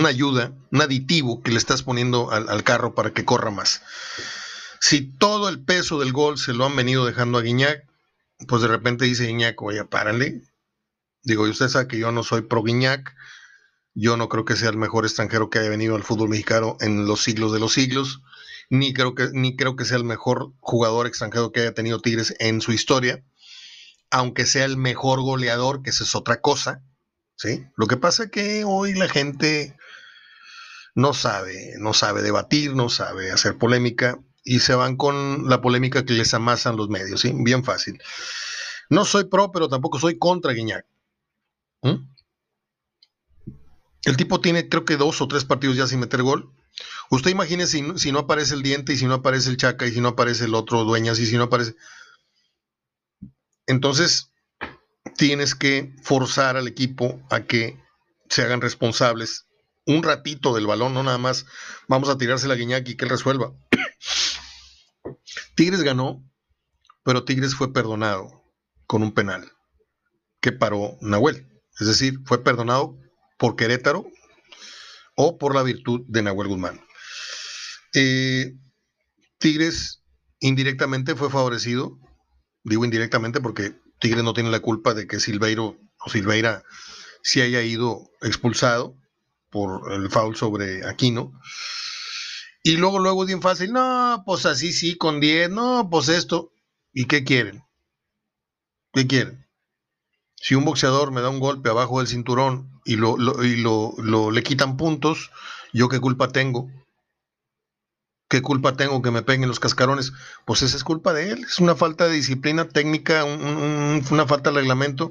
[0.08, 3.82] ayuda, un aditivo que le estás poniendo al, carro para que corra más.
[4.80, 7.86] Si todo el peso del gol se lo han venido dejando a Guiñac,
[8.46, 10.42] pues de repente dice Guiñac, oye, párale.
[11.26, 13.14] Digo, y usted sabe que yo no soy pro Guiñac,
[13.94, 17.06] yo no creo que sea el mejor extranjero que haya venido al fútbol mexicano en
[17.06, 18.22] los siglos de los siglos
[18.70, 22.34] ni creo que, ni creo que sea el mejor jugador extranjero que haya tenido Tigres
[22.38, 23.24] en su historia,
[24.10, 26.82] aunque sea el mejor goleador, que esa es otra cosa.
[27.36, 27.66] ¿sí?
[27.76, 29.76] Lo que pasa es que hoy la gente
[30.94, 36.04] no sabe, no sabe debatir, no sabe hacer polémica y se van con la polémica
[36.04, 37.32] que les amasan los medios, ¿sí?
[37.34, 38.00] Bien fácil.
[38.88, 40.86] No soy pro, pero tampoco soy contra Guiñac.
[44.04, 46.52] El tipo tiene creo que dos o tres partidos ya sin meter gol
[47.10, 49.92] Usted imagine si, si, no aparece el diente y si no aparece el chaca y
[49.92, 51.76] si no aparece el otro dueñas y si no aparece...
[53.66, 54.32] Entonces,
[55.16, 57.80] tienes que forzar al equipo a que
[58.28, 59.46] se hagan responsables
[59.86, 61.46] un ratito del balón, no nada más
[61.86, 63.52] vamos a tirarse la guiñac y que él resuelva.
[65.54, 66.28] Tigres ganó,
[67.04, 68.42] pero Tigres fue perdonado
[68.86, 69.52] con un penal
[70.40, 71.46] que paró Nahuel.
[71.78, 72.98] Es decir, fue perdonado
[73.38, 74.06] por Querétaro
[75.14, 76.80] o por la virtud de Nahuel Guzmán.
[77.94, 78.54] Eh,
[79.38, 80.02] Tigres
[80.40, 81.98] indirectamente fue favorecido,
[82.64, 86.62] digo indirectamente porque Tigres no tiene la culpa de que Silveiro o Silveira
[87.22, 88.96] se haya ido expulsado
[89.50, 91.32] por el foul sobre Aquino.
[92.62, 96.52] Y luego, luego bien fácil, no, pues así sí, con 10, no, pues esto.
[96.92, 97.62] ¿Y qué quieren?
[98.92, 99.45] ¿Qué quieren?
[100.46, 104.42] Si un boxeador me da un golpe abajo del cinturón y lo, y lo, le
[104.44, 105.32] quitan puntos,
[105.72, 106.70] ¿yo qué culpa tengo?
[108.28, 110.12] ¿Qué culpa tengo que me peguen los cascarones?
[110.44, 114.60] Pues esa es culpa de él, es una falta de disciplina técnica, una falta de
[114.60, 115.10] reglamento.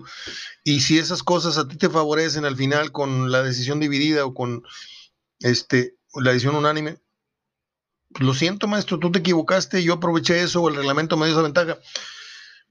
[0.63, 4.33] Y si esas cosas a ti te favorecen al final con la decisión dividida o
[4.33, 4.63] con
[5.39, 6.99] este, la decisión unánime,
[8.21, 11.43] lo siento maestro, tú te equivocaste, yo aproveché eso o el reglamento me dio esa
[11.43, 11.77] ventaja.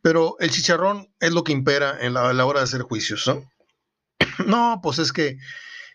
[0.04, 3.50] Pero el chicharrón es lo que impera en la, la hora de hacer juicios, ¿no?
[4.46, 5.38] No, pues es que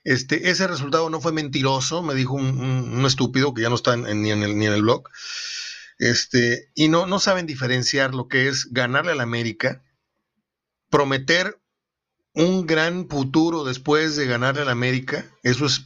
[0.03, 4.31] este, ese resultado no fue mentiroso, me dijo un, estúpido que ya no está ni,
[4.31, 5.03] en el, ni en el blog.
[5.99, 9.83] Este, y no, no saben diferenciar lo que es ganarle al América,
[10.89, 11.61] prometer
[12.33, 15.85] un gran futuro después de ganarle al América, eso es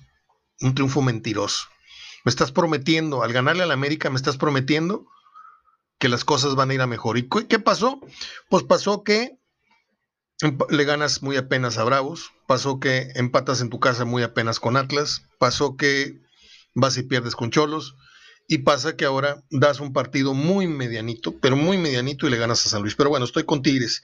[0.62, 1.66] un triunfo mentiroso.
[2.24, 5.08] Me estás prometiendo, al ganarle al América, me estás prometiendo
[6.04, 7.18] que las cosas van a ir a mejor.
[7.18, 8.02] ¿Y qué pasó?
[8.50, 9.40] Pues pasó que
[10.70, 14.76] le ganas muy apenas a Bravos, pasó que empatas en tu casa muy apenas con
[14.76, 16.20] Atlas, pasó que
[16.76, 17.96] vas y pierdes con Cholos,
[18.50, 22.66] y pasa que ahora das un partido muy medianito, pero muy medianito y le ganas
[22.66, 22.96] a San Luis.
[22.96, 24.04] Pero bueno, estoy con Tigres.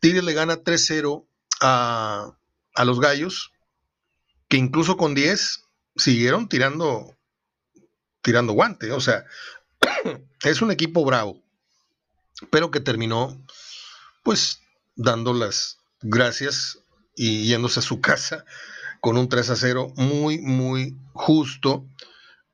[0.00, 1.26] Tigres le gana 3-0
[1.62, 2.36] a,
[2.74, 3.50] a, los Gallos,
[4.48, 5.64] que incluso con 10
[5.96, 7.16] siguieron tirando,
[8.20, 8.92] tirando guante.
[8.92, 9.24] O sea,
[10.44, 11.40] es un equipo bravo,
[12.50, 13.38] pero que terminó
[14.22, 14.60] pues
[14.96, 16.78] dando las gracias
[17.16, 18.44] y yéndose a su casa
[19.00, 21.86] con un 3 a 0 muy, muy justo,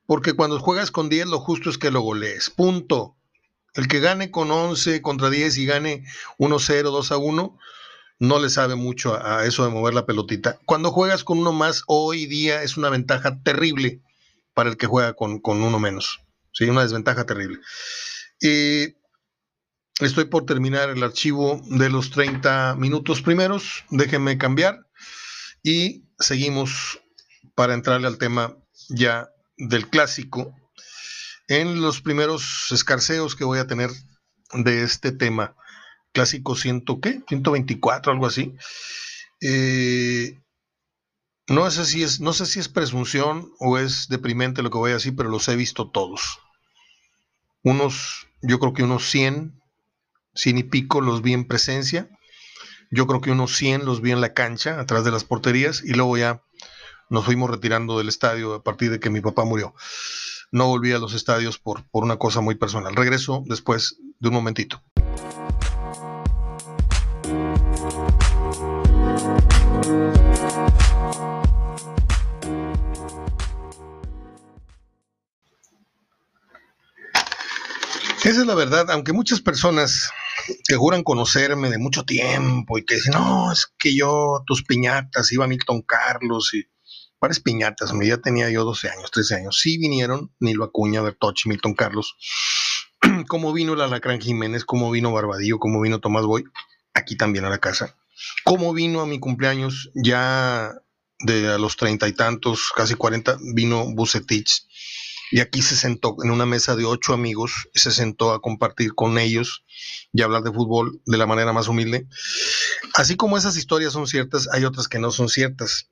[0.05, 3.15] porque cuando juegas con 10 lo justo es que lo golees, punto.
[3.73, 6.03] El que gane con 11 contra 10 y gane
[6.39, 7.57] 1-0, 2 a 1,
[8.19, 10.59] no le sabe mucho a, eso de mover la pelotita.
[10.65, 14.01] Cuando juegas con uno más, hoy día es una ventaja terrible
[14.53, 16.19] para el que juega con, con uno menos.
[16.51, 17.59] Sí, una desventaja terrible.
[18.41, 18.95] Eh,
[20.01, 23.85] Estoy por terminar el archivo de los 30 minutos primeros.
[23.91, 24.87] Déjenme cambiar
[25.61, 26.99] y seguimos
[27.53, 28.57] para entrarle al tema
[28.89, 30.55] ya del clásico.
[31.47, 33.91] En los primeros escarceos que voy a tener
[34.53, 35.55] de este tema,
[36.13, 37.21] clásico ciento, ¿qué?
[37.27, 38.55] 124, algo así.
[39.39, 40.39] Eh,
[41.51, 44.91] no sé si es, no sé si es presunción o es deprimente lo que voy
[44.91, 46.39] a decir, pero los he visto todos.
[47.63, 49.61] Unos, yo creo que unos 100
[50.35, 52.09] 100 y pico los vi en presencia.
[52.89, 55.93] Yo creo que unos 100 los vi en la cancha, atrás de las porterías, y
[55.93, 56.43] luego ya
[57.09, 59.73] nos fuimos retirando del estadio a partir de que mi papá murió.
[60.51, 62.95] No volví a los estadios por, por una cosa muy personal.
[62.95, 64.83] Regreso después de un momentito.
[78.31, 80.09] Esa es la verdad, aunque muchas personas
[80.65, 85.33] que juran conocerme de mucho tiempo y que dicen, no, es que yo, tus piñatas,
[85.33, 86.63] iba Milton Carlos y
[87.19, 91.73] varias piñatas, ya tenía yo 12 años, 13 años, sí vinieron Nilo Acuña, Bertochi, Milton
[91.73, 92.15] Carlos,
[93.27, 96.45] como vino el Alacrán Jiménez, como vino Barbadillo, como vino Tomás Boy,
[96.93, 97.97] aquí también a la casa,
[98.45, 100.71] como vino a mi cumpleaños ya
[101.19, 104.69] de a los treinta y tantos, casi cuarenta, vino Bucetich,
[105.31, 109.17] y aquí se sentó en una mesa de ocho amigos, se sentó a compartir con
[109.17, 109.63] ellos
[110.11, 112.05] y hablar de fútbol de la manera más humilde.
[112.93, 115.89] Así como esas historias son ciertas, hay otras que no son ciertas.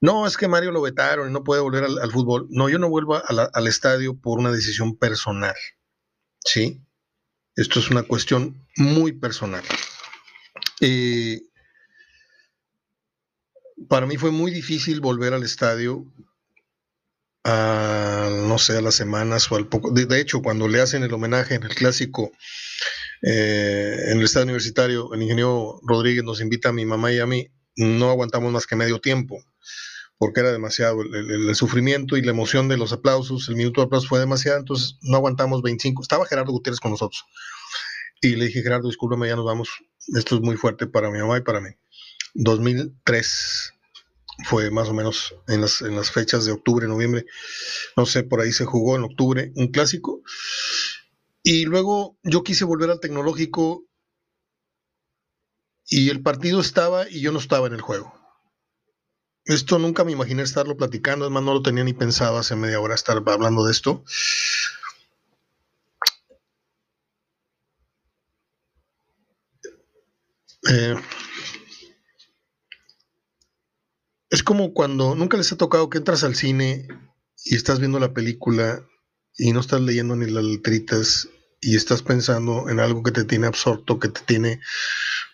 [0.00, 2.46] No, es que Mario lo vetaron y no puede volver al, fútbol.
[2.50, 5.56] No, yo no vuelvo al estadio por una decisión personal.
[6.44, 6.80] ¿Sí?
[7.56, 9.64] Esto es una cuestión muy personal.
[10.80, 11.42] Eh,
[13.88, 16.06] para mí fue muy difícil volver al estadio
[17.44, 19.90] a, no sé, a las semanas o al poco.
[19.90, 22.32] De, hecho, cuando le hacen el homenaje en el clásico
[23.22, 27.26] eh, en el estado universitario, el ingeniero Rodríguez nos invita a mi mamá y a
[27.26, 29.42] mí, no aguantamos más que medio tiempo,
[30.18, 34.08] porque era demasiado el, sufrimiento y la emoción de los aplausos, el minuto de aplausos
[34.08, 36.02] fue demasiado, entonces no aguantamos 25.
[36.02, 37.24] Estaba Gerardo Gutiérrez con nosotros.
[38.20, 39.70] Y le dije, Gerardo, discúlpame, ya nos vamos.
[40.14, 41.70] Esto es muy fuerte para mi mamá y para mí.
[42.34, 43.72] 2003
[44.44, 47.26] fue más o menos en las, en las fechas de octubre, noviembre,
[47.96, 50.22] no sé, por ahí se jugó en octubre un clásico.
[51.42, 53.84] Y luego yo quise volver al tecnológico
[55.88, 58.14] y el partido estaba y yo no estaba en el juego.
[59.44, 62.94] Esto nunca me imaginé estarlo platicando, además no lo tenía ni pensado hace media hora
[62.94, 64.04] estar hablando de esto.
[70.68, 70.94] Eh,
[74.30, 76.86] es como cuando nunca les ha tocado que entras al cine
[77.44, 78.86] y estás viendo la película
[79.36, 81.28] y no estás leyendo ni las letritas
[81.60, 84.60] y estás pensando en algo que te tiene absorto, que te tiene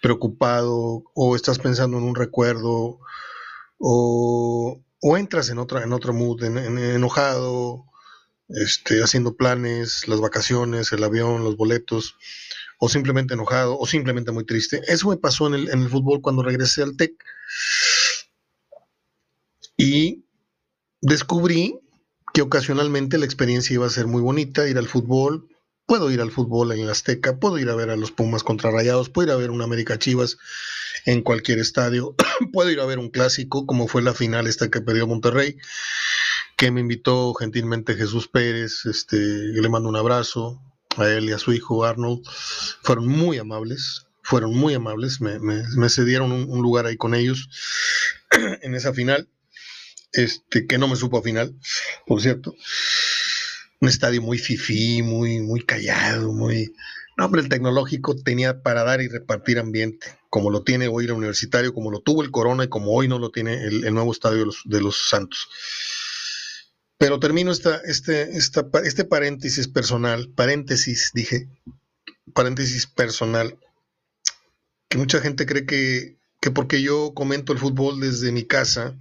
[0.02, 2.98] preocupado, o estás pensando en un recuerdo,
[3.78, 4.82] o,
[5.16, 7.84] entras en otra, en otro mood, enojado,
[8.48, 12.16] este, haciendo planes, las vacaciones, el avión, los boletos,
[12.78, 14.82] o simplemente enojado, o simplemente muy triste.
[14.88, 17.12] Eso me pasó en el, en el fútbol cuando regresé al TEC
[19.76, 20.24] y
[21.00, 21.80] descubrí
[22.32, 25.48] que ocasionalmente la experiencia iba a ser muy bonita, ir al fútbol,
[25.86, 28.70] puedo ir al fútbol en el Azteca, puedo ir a ver a los Pumas contra
[28.70, 30.36] Rayados, puedo ir a ver un América Chivas
[31.04, 32.14] en cualquier estadio,
[32.52, 35.56] puedo ir a ver un clásico como fue la final esta que perdió Monterrey,
[36.56, 40.60] que me invitó gentilmente Jesús Pérez, este, le mando un abrazo
[40.96, 42.22] a él y a su hijo Arnold,
[42.82, 47.48] fueron muy amables, fueron muy amables, me, cedieron un lugar ahí con ellos
[48.62, 49.28] en esa final
[50.16, 51.54] este, que no me supo a final,
[52.06, 52.54] por cierto.
[53.80, 56.72] Un estadio muy fifí, muy, muy callado, muy...
[57.16, 61.12] No, pero el tecnológico tenía para dar y repartir ambiente, como lo tiene hoy el
[61.12, 64.40] universitario, como lo tuvo el Corona y como hoy no lo tiene el, nuevo estadio
[64.40, 65.48] de los, de los, Santos.
[66.98, 71.48] Pero termino esta, este, esta, este paréntesis personal, paréntesis, dije,
[72.34, 73.58] paréntesis personal,
[74.88, 78.94] que mucha gente cree que, que porque yo comento el fútbol desde mi casa,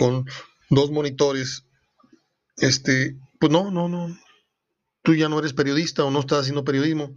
[0.00, 0.24] con
[0.70, 1.66] dos monitores,
[2.56, 4.18] este, pues no, no, no,
[5.02, 7.14] tú ya no eres periodista o no estás haciendo periodismo.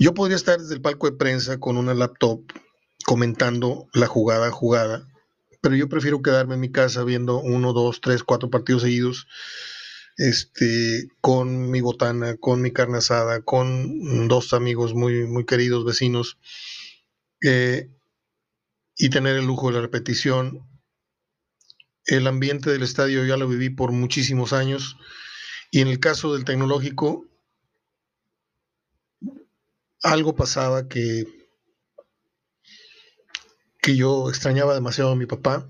[0.00, 2.40] Yo podría estar desde el palco de prensa con una laptop
[3.06, 5.06] comentando la jugada jugada,
[5.60, 9.28] pero yo prefiero quedarme en mi casa viendo uno, dos, tres, cuatro partidos seguidos,
[10.16, 16.38] este, con mi botana, con mi carne asada, con dos amigos muy, muy queridos vecinos,
[17.40, 17.88] eh,
[18.96, 20.68] y tener el lujo de la repetición
[22.08, 24.96] el ambiente del estadio ya lo viví por muchísimos años
[25.70, 27.26] y en el caso del tecnológico
[30.02, 31.26] algo pasaba que
[33.80, 35.66] que yo extrañaba demasiado a mi papá,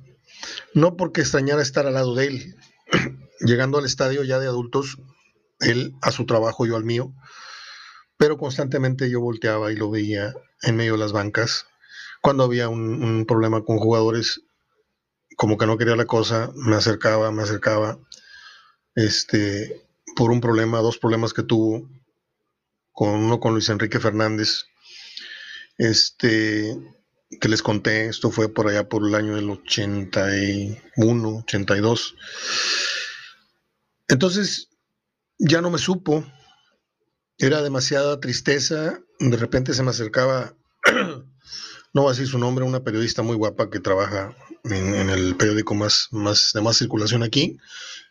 [0.75, 2.57] no porque extrañara estar al lado de él,
[3.41, 4.99] llegando al estadio ya de adultos,
[5.61, 7.15] él a su trabajo, yo al mío,
[8.17, 11.67] pero constantemente yo volteaba y lo veía en medio de las bancas.
[12.21, 14.43] Cuando había un, un problema con jugadores,
[15.39, 17.97] como que no quería la cosa, me acercaba, me acercaba,
[18.97, 19.87] este,
[20.17, 21.89] por un problema, dos problemas que tuvo,
[22.91, 24.65] con uno con Luis Enrique Fernández,
[25.77, 26.77] este,
[27.41, 32.17] que les conté, esto fue por allá por el año del 81, 82.
[34.09, 34.71] Entonces,
[35.39, 36.27] ya no me supo,
[37.37, 40.57] era demasiada tristeza, de repente se me acercaba,
[41.99, 44.33] no voy a decir su nombre, una periodista muy guapa que trabaja
[44.63, 47.59] en, el periódico más, más de más circulación aquí,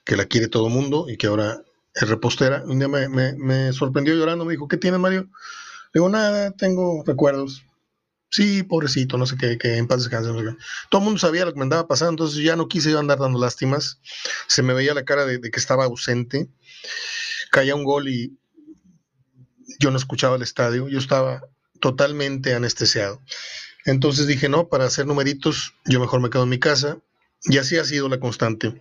[0.03, 1.61] que la quiere todo el mundo y que ahora
[1.95, 2.63] es repostera.
[2.65, 5.21] Un día me, me sorprendió llorando, me dijo, ¿qué tienes Mario?
[5.21, 5.29] Le
[6.01, 7.63] digo, nada, tengo recuerdos.
[8.29, 10.31] Sí, pobrecito, no sé qué, que en paz descanse.
[10.89, 13.19] Todo el mundo sabía lo que me andaba pasando, entonces ya no quise yo andar
[13.19, 14.01] dando lástimas.
[14.47, 16.49] Se me veía la cara de, que estaba ausente.
[17.51, 18.37] Caía un gol y
[19.79, 20.89] yo no escuchaba el estadio.
[20.89, 21.43] Yo estaba
[21.79, 23.21] totalmente anestesiado.
[23.87, 26.99] Entonces dije, no, para hacer numeritos, yo mejor me quedo en mi casa.
[27.45, 28.77] Y así ha sido la constante.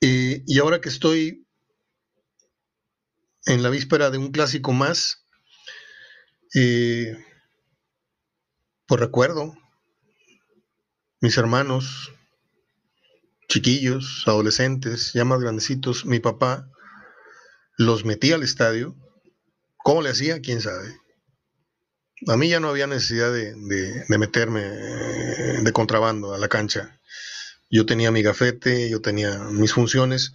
[0.00, 1.46] Eh, y ahora que estoy
[3.44, 5.26] en la víspera de un clásico más,
[6.54, 7.14] eh,
[8.86, 9.54] pues recuerdo
[11.20, 12.10] mis hermanos,
[13.48, 16.70] chiquillos, adolescentes, ya más grandecitos, mi papá
[17.76, 18.96] los metía al estadio.
[19.76, 20.40] ¿Cómo le hacía?
[20.40, 21.01] ¿Quién sabe?
[22.28, 23.54] A mí ya no había necesidad de,
[24.08, 27.00] meterme de contrabando a la cancha.
[27.70, 30.32] Yo tenía mi gafete, yo tenía mis funciones,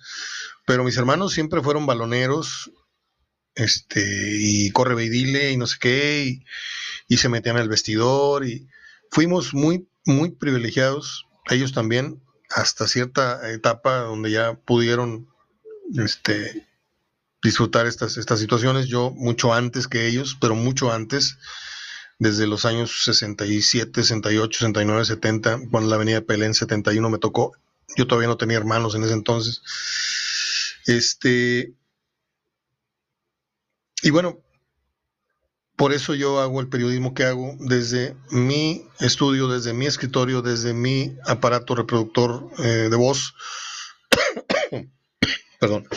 [0.65, 2.71] pero mis hermanos siempre fueron baloneros,
[3.55, 4.03] este,
[4.39, 6.45] y corre beidile y no sé qué, y,
[7.07, 8.67] y se metían al vestidor y
[9.11, 15.27] fuimos muy, muy privilegiados, ellos también, hasta cierta etapa donde ya pudieron
[15.95, 16.67] este,
[17.41, 21.37] disfrutar estas, estas situaciones, yo mucho antes que ellos, pero mucho antes,
[22.19, 27.53] desde los años 67, 68, 69, 70, cuando la avenida Pelén 71 me tocó,
[27.95, 29.61] yo todavía no tenía hermanos en ese entonces.
[30.85, 31.73] Este,
[34.01, 34.41] y bueno,
[35.75, 40.73] por eso yo hago el periodismo que hago desde mi estudio, desde mi escritorio, desde
[40.73, 43.35] mi aparato reproductor eh, de voz.
[45.59, 45.87] Perdón.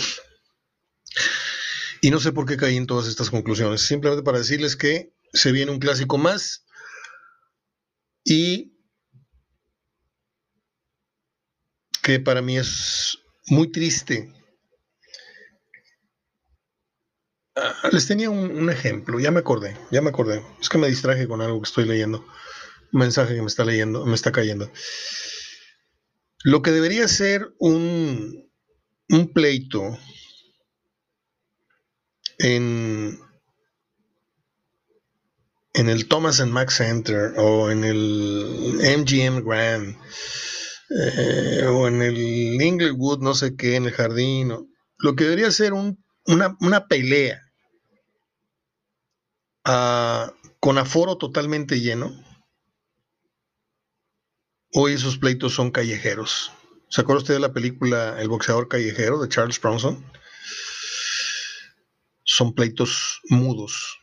[2.03, 3.83] Y no sé por qué caí en todas estas conclusiones.
[3.83, 6.65] Simplemente para decirles que se viene un clásico más
[8.25, 8.77] y
[12.03, 14.33] que para mí es muy triste
[17.93, 20.43] les tenía un, ejemplo, ya me acordé, ya me acordé.
[20.61, 22.25] Es que me distraje con algo que estoy leyendo,
[22.93, 24.71] un mensaje que me está leyendo, me está cayendo.
[26.43, 28.51] Lo que debería ser un,
[29.09, 29.99] un pleito
[32.39, 33.21] en,
[35.75, 39.97] en el Thomas and Mack Center o en el MGM Grand
[40.91, 42.17] eh, o en el
[42.61, 44.53] Inglewood, no sé qué, en el jardín.
[44.99, 47.41] lo que debería ser un, una, una pelea
[50.61, 52.13] con aforo totalmente lleno,
[54.73, 56.53] hoy esos pleitos son callejeros.
[56.89, 60.05] ¿Se acuerda usted de la película El boxeador callejero de Charles Bronson?
[62.25, 64.00] Son pleitos mudos,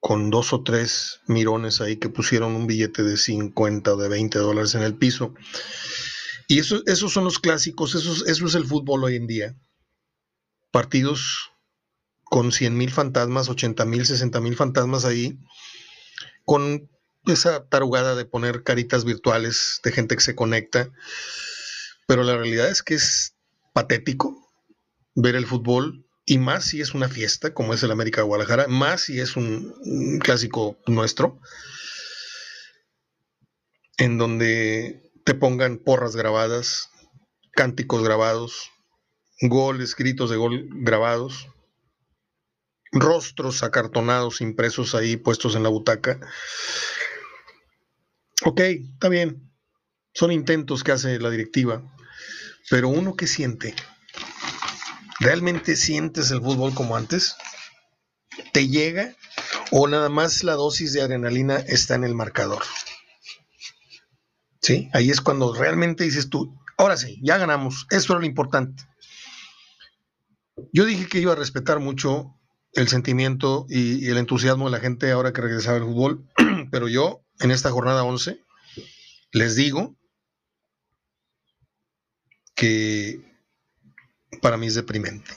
[0.00, 4.38] con dos o tres mirones ahí que pusieron un billete de 50 o de 20
[4.38, 5.34] dólares en el piso.
[6.48, 9.56] Y eso, esos son los clásicos, eso, eso es el fútbol hoy en día.
[10.70, 11.50] Partidos
[12.24, 15.38] con 100 mil fantasmas, 80 mil, 60 mil fantasmas ahí,
[16.44, 16.88] con
[17.26, 20.90] esa tarugada de poner caritas virtuales de gente que se conecta.
[22.06, 23.34] Pero la realidad es que es
[23.72, 24.48] patético
[25.14, 28.66] ver el fútbol y más si es una fiesta como es el América de Guadalajara,
[28.66, 31.40] más si es un, clásico nuestro,
[33.96, 36.90] en donde te pongan porras grabadas,
[37.52, 38.72] cánticos grabados,
[39.40, 41.48] goles, gritos de gol grabados,
[42.90, 46.18] rostros acartonados, impresos ahí, puestos en la butaca.
[48.44, 49.52] Ok, está bien.
[50.12, 51.82] Son intentos que hace la directiva.
[52.68, 53.74] Pero uno que siente,
[55.20, 57.36] ¿realmente sientes el fútbol como antes?
[58.52, 59.14] ¿Te llega?
[59.70, 62.62] ¿O nada más la dosis de adrenalina está en el marcador?
[64.60, 64.90] ¿Sí?
[64.92, 67.86] Ahí es cuando realmente dices tú, ahora sí, ya ganamos.
[67.90, 68.84] Eso era lo importante.
[70.72, 72.36] Yo dije que iba a respetar mucho
[72.72, 76.28] el sentimiento y, el entusiasmo de la gente ahora que regresaba el fútbol,
[76.70, 78.40] pero yo en esta jornada 11
[79.32, 79.96] les digo
[82.54, 83.20] que
[84.40, 85.30] para mí es deprimente.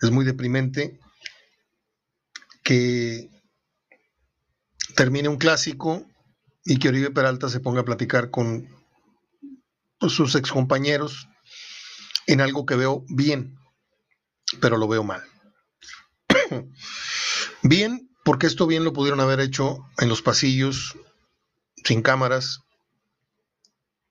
[0.00, 0.98] Es muy deprimente
[2.62, 3.30] que
[4.94, 6.06] termine un clásico
[6.64, 8.68] y que Oribe Peralta se ponga a platicar con
[9.98, 11.28] pues, sus excompañeros
[12.26, 13.58] en algo que veo bien,
[14.60, 15.22] pero lo veo mal.
[17.62, 20.96] Bien, porque esto bien lo pudieron haber hecho en los pasillos
[21.84, 22.60] sin cámaras,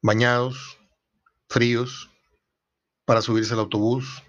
[0.02, 0.78] bañados,
[1.48, 2.10] fríos,
[3.08, 4.22] para subirse al autobús.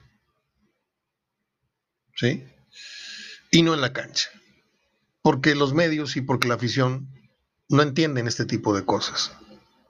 [2.14, 2.44] ¿Sí?
[3.50, 4.30] Y no en la cancha.
[5.20, 7.08] Porque los medios y porque la afición
[7.68, 9.32] no entienden este tipo de cosas.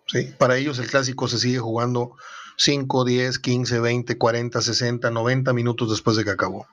[0.07, 0.35] ¿sí?
[0.39, 2.17] Para ellos el clásico se sigue jugando
[2.57, 6.67] 5, 10, 15, 20, 40, 60, 90 minutos después de que acabó.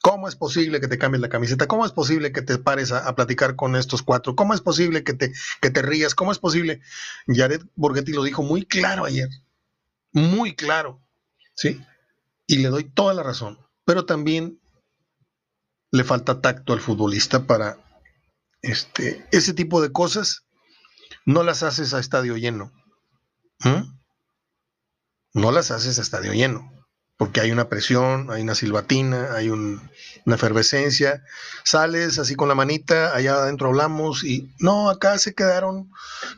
[0.00, 1.66] ¿Cómo es posible que te cambies la camiseta?
[1.68, 4.34] ¿Cómo es posible que te pares a, platicar con estos cuatro?
[4.34, 6.14] ¿Cómo es posible que te, que te rías?
[6.14, 6.80] ¿Cómo es posible?
[7.26, 9.28] Jared Borghetti lo dijo muy claro ayer.
[10.12, 11.02] Muy claro.
[11.54, 11.80] ¿Sí?
[12.46, 13.58] Y le doy toda la razón.
[13.84, 14.60] Pero también
[15.90, 17.78] le falta tacto al futbolista para
[18.62, 20.44] este, ese tipo de cosas.
[21.24, 22.72] No las haces a estadio lleno.
[23.60, 23.98] ¿Mm?
[25.34, 26.81] No las haces a estadio lleno
[27.16, 29.80] porque hay una presión, hay una silbatina, hay una
[30.26, 31.22] efervescencia.
[31.62, 35.90] Sales así con la manita, allá adentro hablamos y no, acá se quedaron.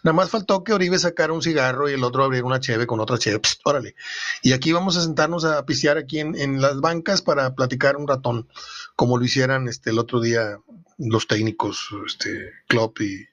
[0.02, 3.00] Nada más faltó que Oribe sacara un cigarro y el otro abriera una cheve con
[3.00, 3.40] otra cheve.
[3.64, 3.94] órale.
[4.42, 8.48] Y aquí vamos a sentarnos a pistear aquí en, las bancas para platicar un ratón,
[8.94, 10.58] como lo hicieran este, el otro día
[10.98, 13.26] los técnicos, este, Klopp y,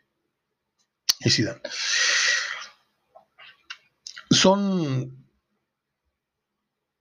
[1.20, 1.62] y Zidane.
[4.30, 5.20] Son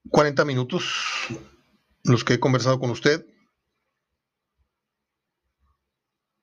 [0.09, 0.83] 40 minutos
[2.03, 3.25] los que he conversado con usted.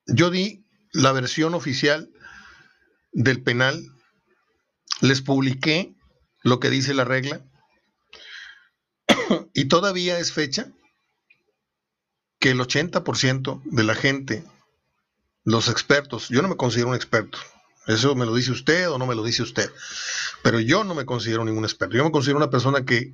[0.07, 2.09] Yo di la versión oficial
[3.11, 3.83] del penal,
[5.01, 5.95] les publiqué
[6.43, 7.45] lo que dice la regla
[9.53, 10.71] y todavía es fecha
[12.39, 14.43] que el 80% de la gente,
[15.43, 17.37] los expertos, yo no me considero un experto,
[17.87, 19.69] eso me lo dice usted o no me lo dice usted,
[20.41, 23.13] pero yo no me considero ningún experto, yo me considero una persona que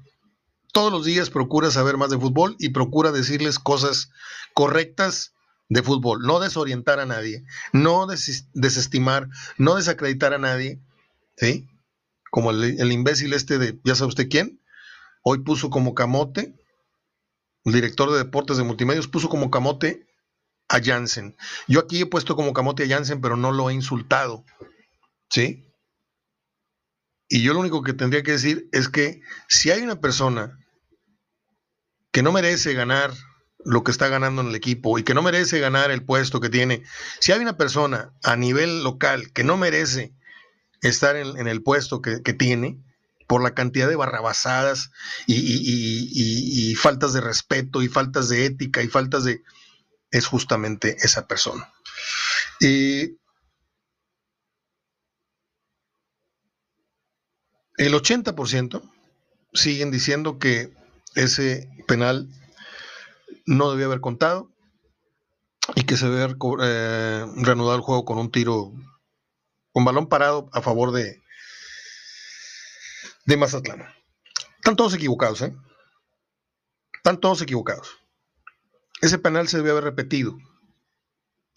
[0.75, 4.11] todos los días procura saber más de fútbol y procura decirles cosas
[4.53, 5.33] correctas
[5.69, 10.81] de fútbol, no desorientar a nadie, no desestimar, no desacreditar a nadie,
[11.37, 11.69] ¿sí?
[12.29, 14.61] Como el, imbécil este de, ya sabe usted quién,
[15.23, 16.53] hoy puso como camote,
[17.63, 20.05] el director de deportes de multimedios puso como camote
[20.67, 21.37] a Jansen.
[21.69, 24.43] Yo aquí he puesto como camote a Jansen, pero no lo he insultado,
[25.29, 25.73] ¿sí?
[27.29, 30.59] Y yo lo único que tendría que decir es que si hay una persona
[32.15, 33.13] que no merece ganar
[33.65, 36.49] lo que está ganando en el equipo y que no merece ganar el puesto que
[36.49, 36.81] tiene,
[37.19, 40.13] si hay una persona a nivel local que no merece
[40.81, 42.79] estar en, el puesto que, tiene,
[43.27, 44.91] por la cantidad de barrabasadas
[45.27, 49.43] y, faltas de respeto y faltas de ética y faltas de...
[50.09, 51.69] es justamente esa persona.
[52.61, 53.19] el
[57.77, 58.89] 80%
[59.51, 60.84] siguen diciendo que
[61.15, 62.29] ese penal
[63.45, 64.51] no debió haber contado
[65.75, 68.71] y que se debe eh, reanudado el juego con un tiro
[69.71, 71.21] con balón parado a favor de,
[73.25, 73.83] de Mazatlán.
[74.57, 75.55] Están todos equivocados, ¿eh?
[76.95, 77.97] Están todos equivocados.
[79.01, 80.37] Ese penal se debe haber repetido.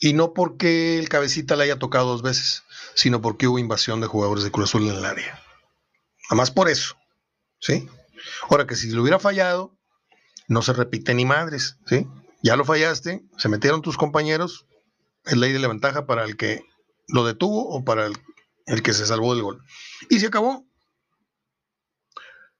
[0.00, 4.06] Y no porque el cabecita le haya tocado dos veces, sino porque hubo invasión de
[4.06, 5.42] jugadores de Cruz Azul en el área.
[6.24, 6.96] Nada más por eso.
[7.60, 7.88] ¿Sí?
[8.48, 9.76] Ahora que si lo hubiera fallado,
[10.48, 12.06] no se repite ni madres, ¿sí?
[12.42, 14.66] Ya lo fallaste, se metieron tus compañeros,
[15.24, 16.62] es ley de la ventaja para el que
[17.08, 18.16] lo detuvo o para el,
[18.66, 19.62] el que se salvó del gol.
[20.08, 20.66] Y se acabó.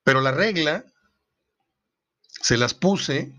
[0.05, 0.85] Pero la regla
[2.29, 3.35] se las puse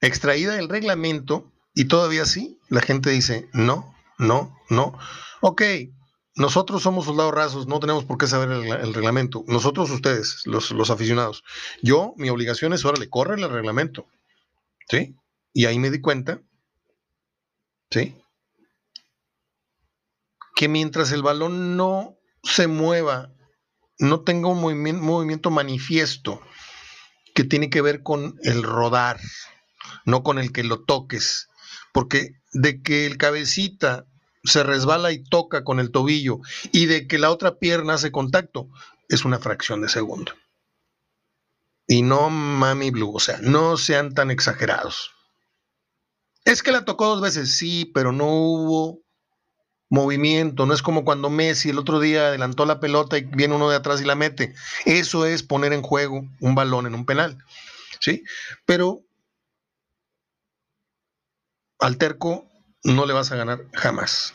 [0.00, 4.98] extraída del reglamento y todavía sí, la gente dice, no, no, no.
[5.40, 5.62] Ok,
[6.38, 9.44] nosotros somos soldados rasos, no tenemos por qué saber el, reglamento.
[9.48, 11.42] Nosotros, ustedes, los, aficionados.
[11.82, 14.06] Yo, mi obligación es, órale, corre el reglamento.
[14.88, 15.16] ¿Sí?
[15.52, 16.40] Y ahí me di cuenta,
[17.90, 18.14] ¿sí?
[20.54, 23.32] Que mientras el balón no se mueva,
[23.98, 26.40] no tenga un movimiento manifiesto
[27.34, 29.18] que tiene que ver con el rodar,
[30.04, 31.48] no con el que lo toques.
[31.92, 34.06] Porque de que el cabecita
[34.48, 36.40] se resbala y toca con el tobillo
[36.72, 38.68] y de que la otra pierna hace contacto,
[39.08, 40.32] es una fracción de segundo.
[41.86, 45.12] Y no mami blue, o sea, no sean tan exagerados.
[46.44, 49.02] Es que la tocó dos veces, sí, pero no hubo
[49.90, 53.70] movimiento, no es como cuando Messi el otro día adelantó la pelota y viene uno
[53.70, 54.54] de atrás y la mete.
[54.84, 57.38] Eso es poner en juego un balón en un penal.
[58.00, 58.22] ¿Sí?
[58.66, 59.02] Pero
[61.78, 62.50] al terco
[62.84, 64.34] no le vas a ganar jamás.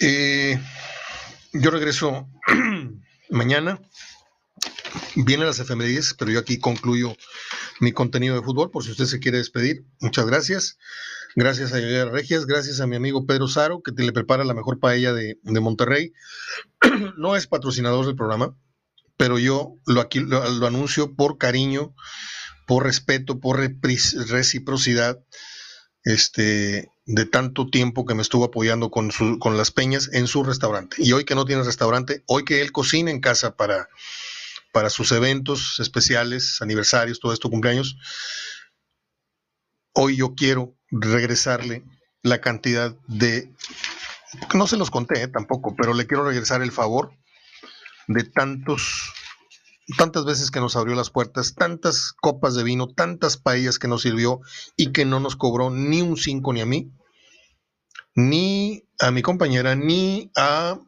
[0.00, 0.60] Eh,
[1.52, 2.28] yo regreso
[3.30, 3.80] mañana.
[5.14, 7.16] Vienen las efemérides, pero yo aquí concluyo
[7.80, 9.84] mi contenido de fútbol por si usted se quiere despedir.
[10.00, 10.78] Muchas gracias.
[11.34, 14.52] Gracias a Yolera Regias, gracias a mi amigo Pedro Saro, que te le prepara la
[14.52, 16.12] mejor paella de, de Monterrey.
[17.16, 18.54] no es patrocinador del programa,
[19.16, 21.94] pero yo lo, aquí, lo, lo anuncio por cariño,
[22.66, 25.20] por respeto, por reciprocidad
[26.04, 30.96] este, de tanto tiempo que me estuvo apoyando con, con las peñas en su restaurante.
[30.98, 33.88] Y hoy que no tiene restaurante, hoy que él cocina en casa para,
[34.72, 37.96] para sus eventos especiales, aniversarios, todo esto, cumpleaños,
[39.92, 41.84] hoy yo quiero regresarle
[42.22, 43.52] la cantidad de,
[44.54, 47.12] no se los conté eh, tampoco, pero le quiero regresar el favor
[48.06, 49.11] de tantos
[49.98, 54.02] tantas veces que nos abrió las puertas, tantas copas de vino, tantas paellas que nos
[54.02, 54.40] sirvió
[54.76, 56.92] y que no nos cobró ni un cinco ni a mí,
[58.14, 60.78] ni a mi compañera, ni a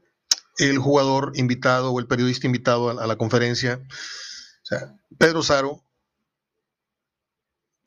[0.59, 3.80] el jugador invitado o el periodista invitado a, a la conferencia.
[3.82, 5.82] O sea, Pedro Saro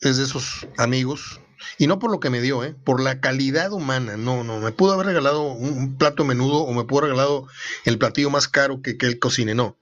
[0.01, 1.39] es de esos amigos,
[1.77, 2.75] y no por lo que me dio, ¿eh?
[2.83, 4.17] por la calidad humana.
[4.17, 7.47] No, no, me pudo haber regalado un, un plato menudo o me pudo haber regalado
[7.85, 9.77] el platillo más caro que, que él cocine, no.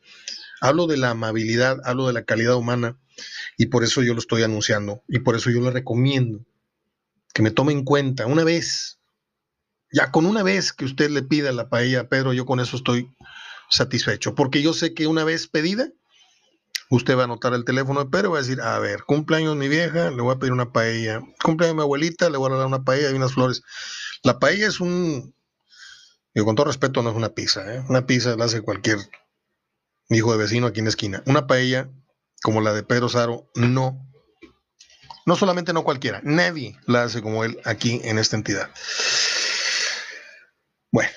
[0.66, 3.00] Hablo de la amabilidad, hablo de la calidad humana
[3.56, 6.40] y por eso yo lo estoy anunciando y por eso yo le recomiendo
[7.36, 8.98] que me tome en cuenta una vez,
[9.92, 12.78] ya con una vez que usted le pida la paella a Pedro, yo con eso
[12.78, 13.16] estoy
[13.70, 15.88] satisfecho, porque yo sé que una vez pedida,
[16.90, 19.56] usted va a anotar el teléfono de Pedro y va a decir, a ver, cumpleaños
[19.56, 22.70] mi vieja, le voy a pedir una paella, cumpleaños mi abuelita, le voy a regalar
[22.70, 23.62] una paella y unas flores.
[24.24, 25.36] La paella es un,
[26.34, 27.84] yo con todo respeto, no es una pizza, ¿eh?
[27.88, 28.98] una pizza la hace cualquier
[30.10, 31.24] hijo de vecino aquí en la esquina.
[31.26, 31.90] Una paella
[32.44, 34.02] como la de Pedro Saro, no.
[35.26, 38.70] No solamente no cualquiera, nadie la hace como él aquí en esta entidad.
[40.92, 41.10] Bueno,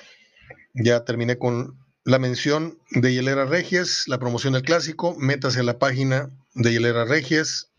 [0.73, 5.15] ya terminé con la mención de Hielera Regias, la promoción del clásico.
[5.19, 7.71] Métase a la página de Hielera Regias.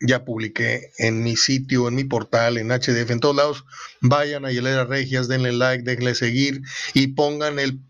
[0.00, 3.64] Ya publiqué en mi sitio, en mi portal, en HDF, en todos lados.
[4.02, 6.60] Vayan a Hielera Regias, denle like, denle seguir
[6.92, 7.80] y pongan el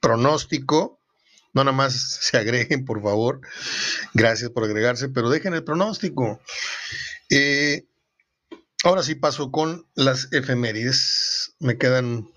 [0.00, 1.01] pronóstico
[1.52, 3.40] no nada más se agreguen, por favor.
[4.14, 6.40] Gracias por agregarse, pero dejen el pronóstico.
[7.30, 7.86] Eh,
[8.84, 11.54] ahora sí paso con las efemérides.
[11.58, 12.28] Me quedan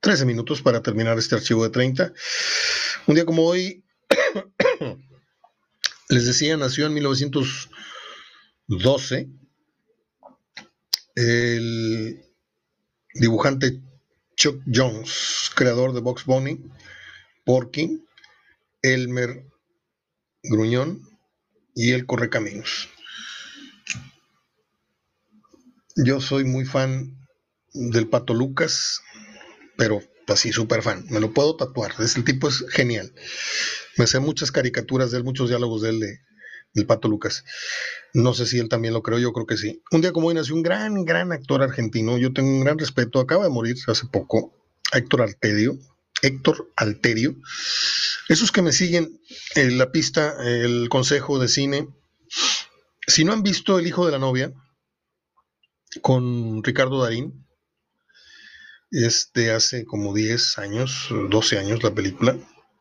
[0.00, 2.12] 13 minutos para terminar este archivo de 30.
[3.06, 3.84] Un día como hoy,
[6.08, 9.28] les decía, nació en 1912
[11.14, 12.24] el
[13.14, 13.80] dibujante
[14.36, 16.62] Chuck Jones, creador de Box Bunny
[17.48, 18.04] Porky,
[18.82, 19.46] Elmer
[20.42, 21.00] Gruñón
[21.74, 22.90] y el Correcaminos.
[25.96, 27.26] Yo soy muy fan
[27.72, 29.00] del Pato Lucas,
[29.78, 31.06] pero así súper fan.
[31.08, 31.94] Me lo puedo tatuar.
[32.00, 33.14] Ese tipo es genial.
[33.96, 36.20] Me sé muchas caricaturas de él, muchos diálogos de él de,
[36.74, 37.46] del Pato Lucas.
[38.12, 39.82] No sé si él también lo creo, yo creo que sí.
[39.90, 42.18] Un día como hoy nació un gran, gran actor argentino.
[42.18, 43.20] Yo tengo un gran respeto.
[43.20, 44.52] Acaba de morir hace poco.
[44.92, 45.78] Héctor Artedio,
[46.22, 47.36] Héctor Alterio.
[48.28, 49.20] Esos que me siguen
[49.54, 51.88] en la pista, el consejo de cine,
[53.06, 54.52] si no han visto El hijo de la novia
[56.02, 57.46] con Ricardo Darín,
[58.90, 62.36] este hace como 10 años, 12 años la película,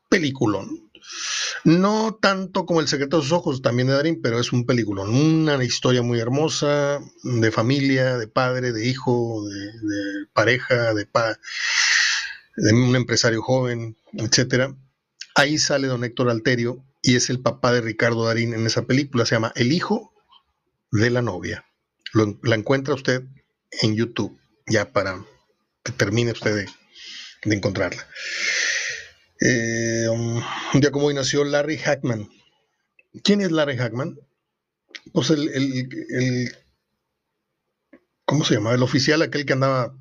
[0.09, 0.91] peliculón.
[1.63, 5.09] No tanto como El secreto de sus ojos, también de Darín, pero es un peliculón.
[5.09, 11.37] Una historia muy hermosa, de familia, de padre, de hijo, de, de pareja, de pa
[12.57, 14.75] de un empresario joven, etcétera.
[15.35, 19.25] Ahí sale don Héctor Alterio y es el papá de Ricardo Darín en esa película.
[19.25, 20.13] Se llama El hijo
[20.91, 21.65] de la novia.
[22.13, 23.23] la encuentra usted
[23.81, 25.23] en YouTube, ya para
[25.83, 26.67] que termine usted
[27.43, 28.05] de, encontrarla.
[29.39, 30.43] Eh, un
[30.81, 32.27] día como hoy nació Larry Hackman.
[33.23, 34.19] ¿Quién es Larry Hackman?
[35.13, 36.55] Pues el, el
[38.25, 38.73] ¿cómo se llama?
[38.73, 39.95] El oficial, aquel que andaba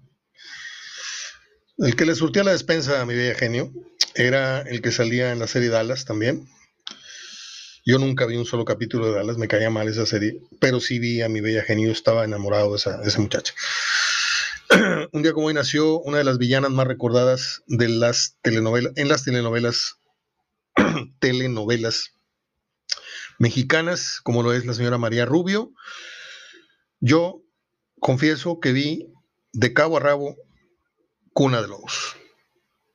[1.78, 3.72] el que le surtía la despensa a mi bella genio
[4.14, 6.48] era el que salía en la serie Dallas también.
[7.84, 10.98] Yo nunca vi un solo capítulo de Dallas, me caía mal esa serie, pero sí
[10.98, 13.54] vi a mi bella genio, estaba enamorado de esa, muchacha.
[15.12, 19.08] un día como hoy nació una de las villanas más recordadas de las telenovelas, en
[19.08, 19.98] las telenovelas,
[21.20, 22.12] telenovelas
[23.38, 25.72] mexicanas, como lo es la señora María Rubio.
[27.00, 27.42] Yo
[28.00, 29.12] confieso que vi
[29.52, 30.36] de cabo a rabo
[31.36, 32.16] Cuna de Lobos.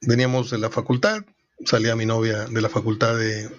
[0.01, 1.23] Veníamos de la facultad,
[1.63, 3.51] salía mi novia de la facultad de,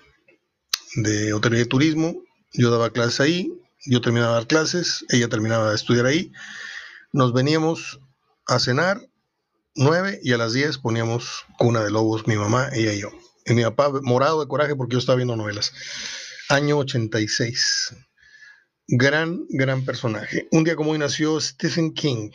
[0.97, 2.17] de hotelería y turismo,
[2.53, 3.53] yo daba clases ahí,
[3.87, 6.33] yo terminaba de dar clases, ella terminaba de estudiar ahí,
[7.13, 8.01] nos veníamos
[8.49, 9.09] a cenar,
[9.77, 13.11] nueve y a las diez poníamos Cuna de Lobos, mi mamá, ella y yo.
[13.47, 15.73] Y mi papá morado de coraje porque yo estaba viendo novelas.
[16.49, 17.95] Año 86.
[18.89, 20.49] Gran, gran personaje.
[20.51, 22.33] Un día como hoy nació Stephen King,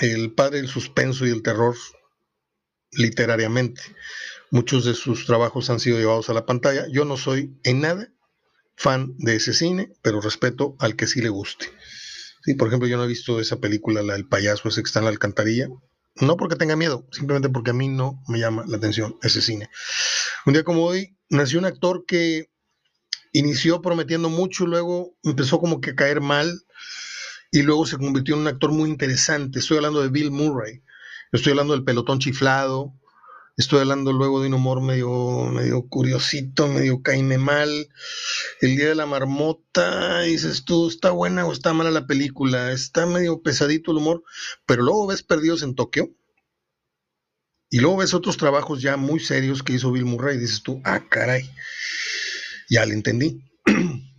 [0.00, 1.76] el padre del suspenso y el terror
[2.92, 3.82] literariamente.
[4.50, 6.86] Muchos de sus trabajos han sido llevados a la pantalla.
[6.92, 8.08] Yo no soy en nada
[8.76, 11.66] fan de ese cine, pero respeto al que sí le guste.
[12.44, 15.00] Sí, por ejemplo, yo no he visto esa película, la del payaso ese que está
[15.00, 15.68] en la alcantarilla.
[16.20, 19.68] No porque tenga miedo, simplemente porque a mí no me llama la atención ese cine.
[20.46, 22.50] Un día como hoy nació un actor que
[23.32, 26.65] inició prometiendo mucho, luego empezó como que a caer mal
[27.56, 29.60] y luego se convirtió en un actor muy interesante.
[29.60, 30.82] Estoy hablando de Bill Murray,
[31.32, 32.92] estoy hablando del pelotón chiflado,
[33.56, 37.88] estoy hablando luego de un humor medio, medio curiosito, medio caime mal.
[38.60, 43.06] El día de la marmota, dices tú, está buena o está mala la película, está
[43.06, 44.22] medio pesadito el humor,
[44.66, 46.10] pero luego ves Perdidos en Tokio.
[47.70, 50.82] Y luego ves otros trabajos ya muy serios que hizo Bill Murray y dices tú,
[50.84, 51.50] ah, caray.
[52.68, 53.42] Ya le entendí.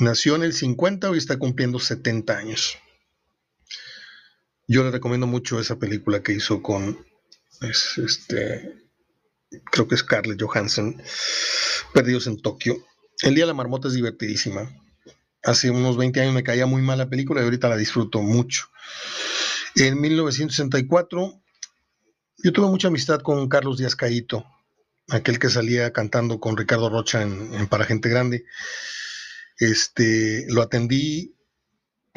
[0.00, 2.78] Nació en el 50 y está cumpliendo 70 años.
[4.66, 7.06] Yo le recomiendo mucho esa película que hizo con
[7.62, 8.88] este
[9.70, 11.02] creo que es Scarlett Johansson,
[11.92, 12.76] Perdidos en Tokio.
[13.22, 14.70] El Día de la Marmota es divertidísima.
[15.42, 18.66] Hace unos 20 años me caía muy mal la película y ahorita la disfruto mucho.
[19.74, 21.40] En 1964
[22.44, 24.44] yo tuve mucha amistad con Carlos Díaz Caíto,
[25.08, 28.44] aquel que salía cantando con Ricardo Rocha en, Para Gente Grande.
[29.58, 31.34] Este, lo atendí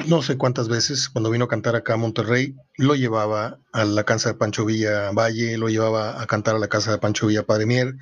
[0.06, 4.04] no sé cuántas veces cuando vino a cantar acá a Monterrey, lo llevaba a la
[4.04, 7.44] casa de Pancho Villa Valle, lo llevaba a cantar a la casa de Pancho Villa
[7.44, 7.94] Padre Mier,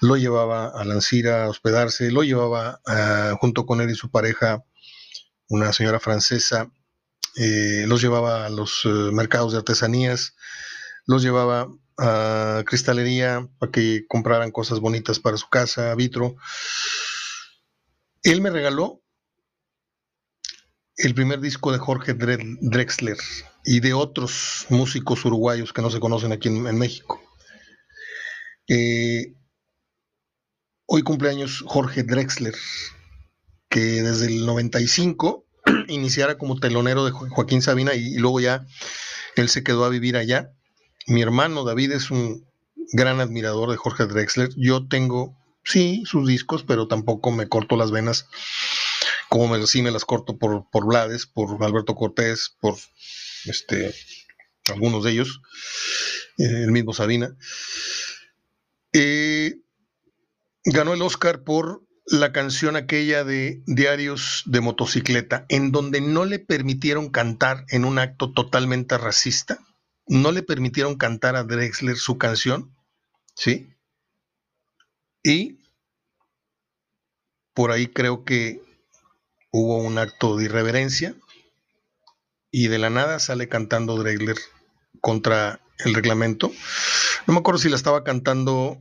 [0.00, 4.64] lo llevaba a Lancira a hospedarse, lo llevaba ah, junto con él y su pareja,
[5.48, 6.70] una señora francesa,
[7.36, 10.34] eh, los llevaba a los eh, mercados de artesanías,
[11.06, 11.68] los llevaba
[11.98, 16.36] a cristalería para que compraran cosas bonitas para su casa, vitro.
[18.30, 19.02] Él me regaló
[20.96, 23.18] el primer disco de Jorge Drexler
[23.64, 27.22] y de otros músicos uruguayos que no se conocen aquí en, México.
[28.68, 29.34] Eh,
[30.86, 32.54] hoy cumpleaños Jorge Drexler,
[33.68, 35.46] que desde el 95
[35.88, 38.66] iniciara como telonero de Joaquín Sabina y luego ya
[39.36, 40.52] él se quedó a vivir allá
[41.06, 42.44] mi hermano David es un
[42.92, 44.50] gran admirador de Jorge Drexler.
[44.56, 45.36] Yo tengo,
[45.66, 48.26] sí, sus discos, pero tampoco me corto las venas
[49.28, 52.76] como me, sí me las corto por, por Blades, por Alberto Cortés, por
[53.44, 53.94] este,
[54.72, 55.42] algunos de ellos,
[56.38, 57.36] eh, el mismo Sabina.
[58.92, 59.56] Eh,
[60.64, 66.38] ganó el Oscar por la canción aquella de Diarios de Motocicleta, en donde no le
[66.38, 69.58] permitieron cantar en un acto totalmente racista
[70.06, 72.74] no le permitieron cantar a Drexler su canción,
[73.34, 73.68] ¿sí?
[75.26, 75.58] Y
[77.52, 78.62] por ahí creo que
[79.50, 81.16] hubo un acto de irreverencia
[82.52, 84.36] y de la nada sale cantando Drexler
[85.00, 86.52] contra el reglamento.
[87.26, 88.80] No me acuerdo si la estaba cantando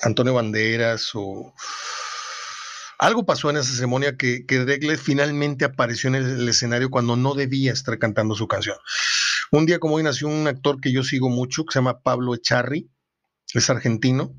[0.00, 1.52] Antonio Banderas o
[2.98, 7.34] algo pasó en esa ceremonia que, que Drexler finalmente apareció en el escenario cuando no
[7.34, 8.78] debía estar cantando su canción.
[9.50, 12.34] Un día como hoy nació un actor que yo sigo mucho, que se llama Pablo
[12.34, 12.88] Echarri,
[13.52, 14.34] es argentino.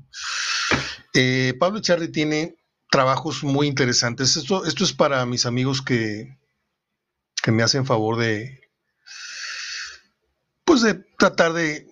[1.18, 2.56] Eh, Pablo Echarri tiene
[2.90, 4.36] trabajos muy interesantes.
[4.36, 6.36] Esto, esto es para mis amigos que,
[7.42, 8.60] que me hacen favor de,
[10.66, 11.88] pues de tratar de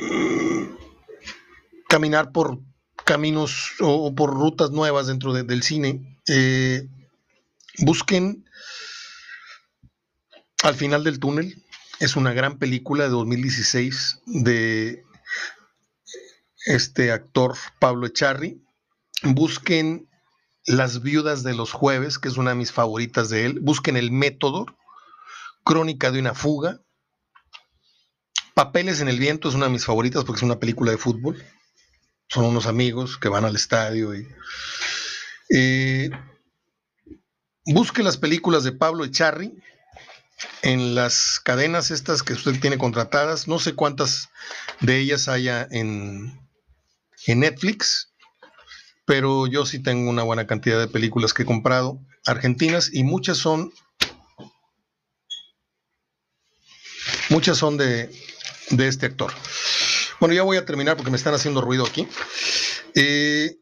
[0.00, 0.64] mm,
[1.90, 2.58] caminar por
[3.04, 6.18] caminos o, por rutas nuevas dentro del cine.
[6.26, 6.88] Eh,
[7.80, 8.48] busquen
[10.62, 11.62] al final del túnel,
[12.00, 15.04] es una gran película de 2016 de
[16.64, 18.62] este actor Pablo Echarri.
[19.22, 20.08] Busquen
[20.66, 23.60] Las viudas de los jueves, que es una de mis favoritas de él.
[23.60, 24.66] Busquen El método,
[25.62, 26.80] Crónica de una fuga.
[28.54, 31.42] Papeles en el viento es una de mis favoritas porque es una película de fútbol.
[32.28, 34.26] Son unos amigos que van al estadio y...
[35.50, 36.10] Eh,
[37.66, 39.52] busque las películas de Pablo Echarri,
[40.62, 44.30] en las cadenas estas que usted tiene contratadas, no sé cuántas
[44.80, 46.43] de ellas haya en,
[47.26, 48.12] en Netflix,
[49.04, 53.38] pero yo sí tengo una buena cantidad de películas que he comprado argentinas y muchas
[53.38, 53.72] son
[57.30, 58.10] muchas son de,
[58.70, 59.32] de este actor.
[60.20, 62.06] Bueno, ya voy a terminar porque me están haciendo ruido aquí.
[62.94, 63.56] Eh,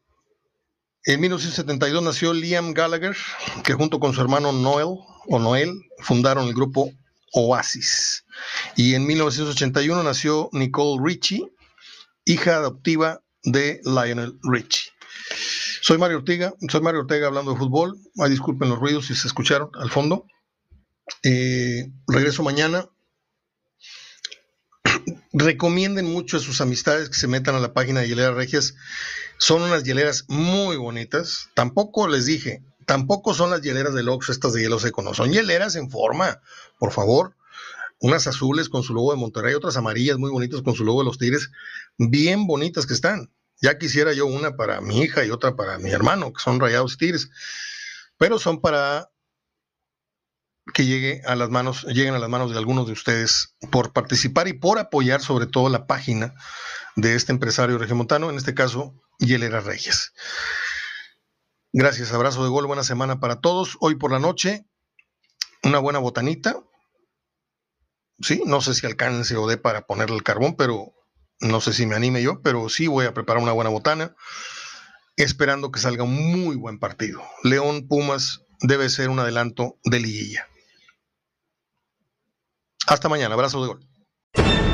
[1.05, 3.17] en 1972 nació Liam Gallagher,
[3.63, 6.91] que junto con su hermano Noel o Noel fundaron el grupo
[7.33, 8.25] Oasis.
[8.75, 11.51] Y en 1981 nació Nicole Richie,
[12.25, 14.91] hija adoptiva de Lionel Richie.
[15.81, 17.97] Soy Mario Ortega, soy Mario Ortega hablando de fútbol.
[18.17, 20.25] Ay, disculpen los ruidos si se escucharon al fondo.
[21.23, 22.87] Eh, regreso mañana.
[25.33, 28.75] Recomienden mucho a sus amistades que se metan a la página de Hieleras Regias.
[29.37, 31.49] Son unas hieleras muy bonitas.
[31.53, 35.13] Tampoco les dije, tampoco son las hieleras de Oxxo, estas de hielo seco, no.
[35.13, 36.41] Son hieleras en forma,
[36.79, 37.35] por favor.
[37.99, 41.05] Unas azules con su logo de Monterrey, otras amarillas muy bonitas con su logo de
[41.05, 41.49] los Tigres.
[41.97, 43.29] Bien bonitas que están.
[43.61, 46.97] Ya quisiera yo una para mi hija y otra para mi hermano, que son rayados
[46.97, 47.29] tigres.
[48.17, 49.09] Pero son para
[50.73, 54.49] que llegue a las manos, lleguen a las manos de algunos de ustedes por participar
[54.49, 56.33] y por apoyar sobre todo la página
[56.97, 60.13] de este empresario regiomontano, en este caso, Yelera Reyes.
[61.71, 63.77] Gracias, abrazo de gol, buena semana para todos.
[63.79, 64.65] Hoy por la noche,
[65.63, 66.63] una buena botanita.
[68.23, 70.93] Sí, no sé si alcance o dé para ponerle el carbón, pero
[71.41, 74.15] no sé si me anime yo, pero sí voy a preparar una buena botana,
[75.17, 77.21] esperando que salga un muy buen partido.
[77.43, 80.47] León Pumas debe ser un adelanto de liguilla.
[82.87, 84.72] Hasta mañana, abrazo de gol.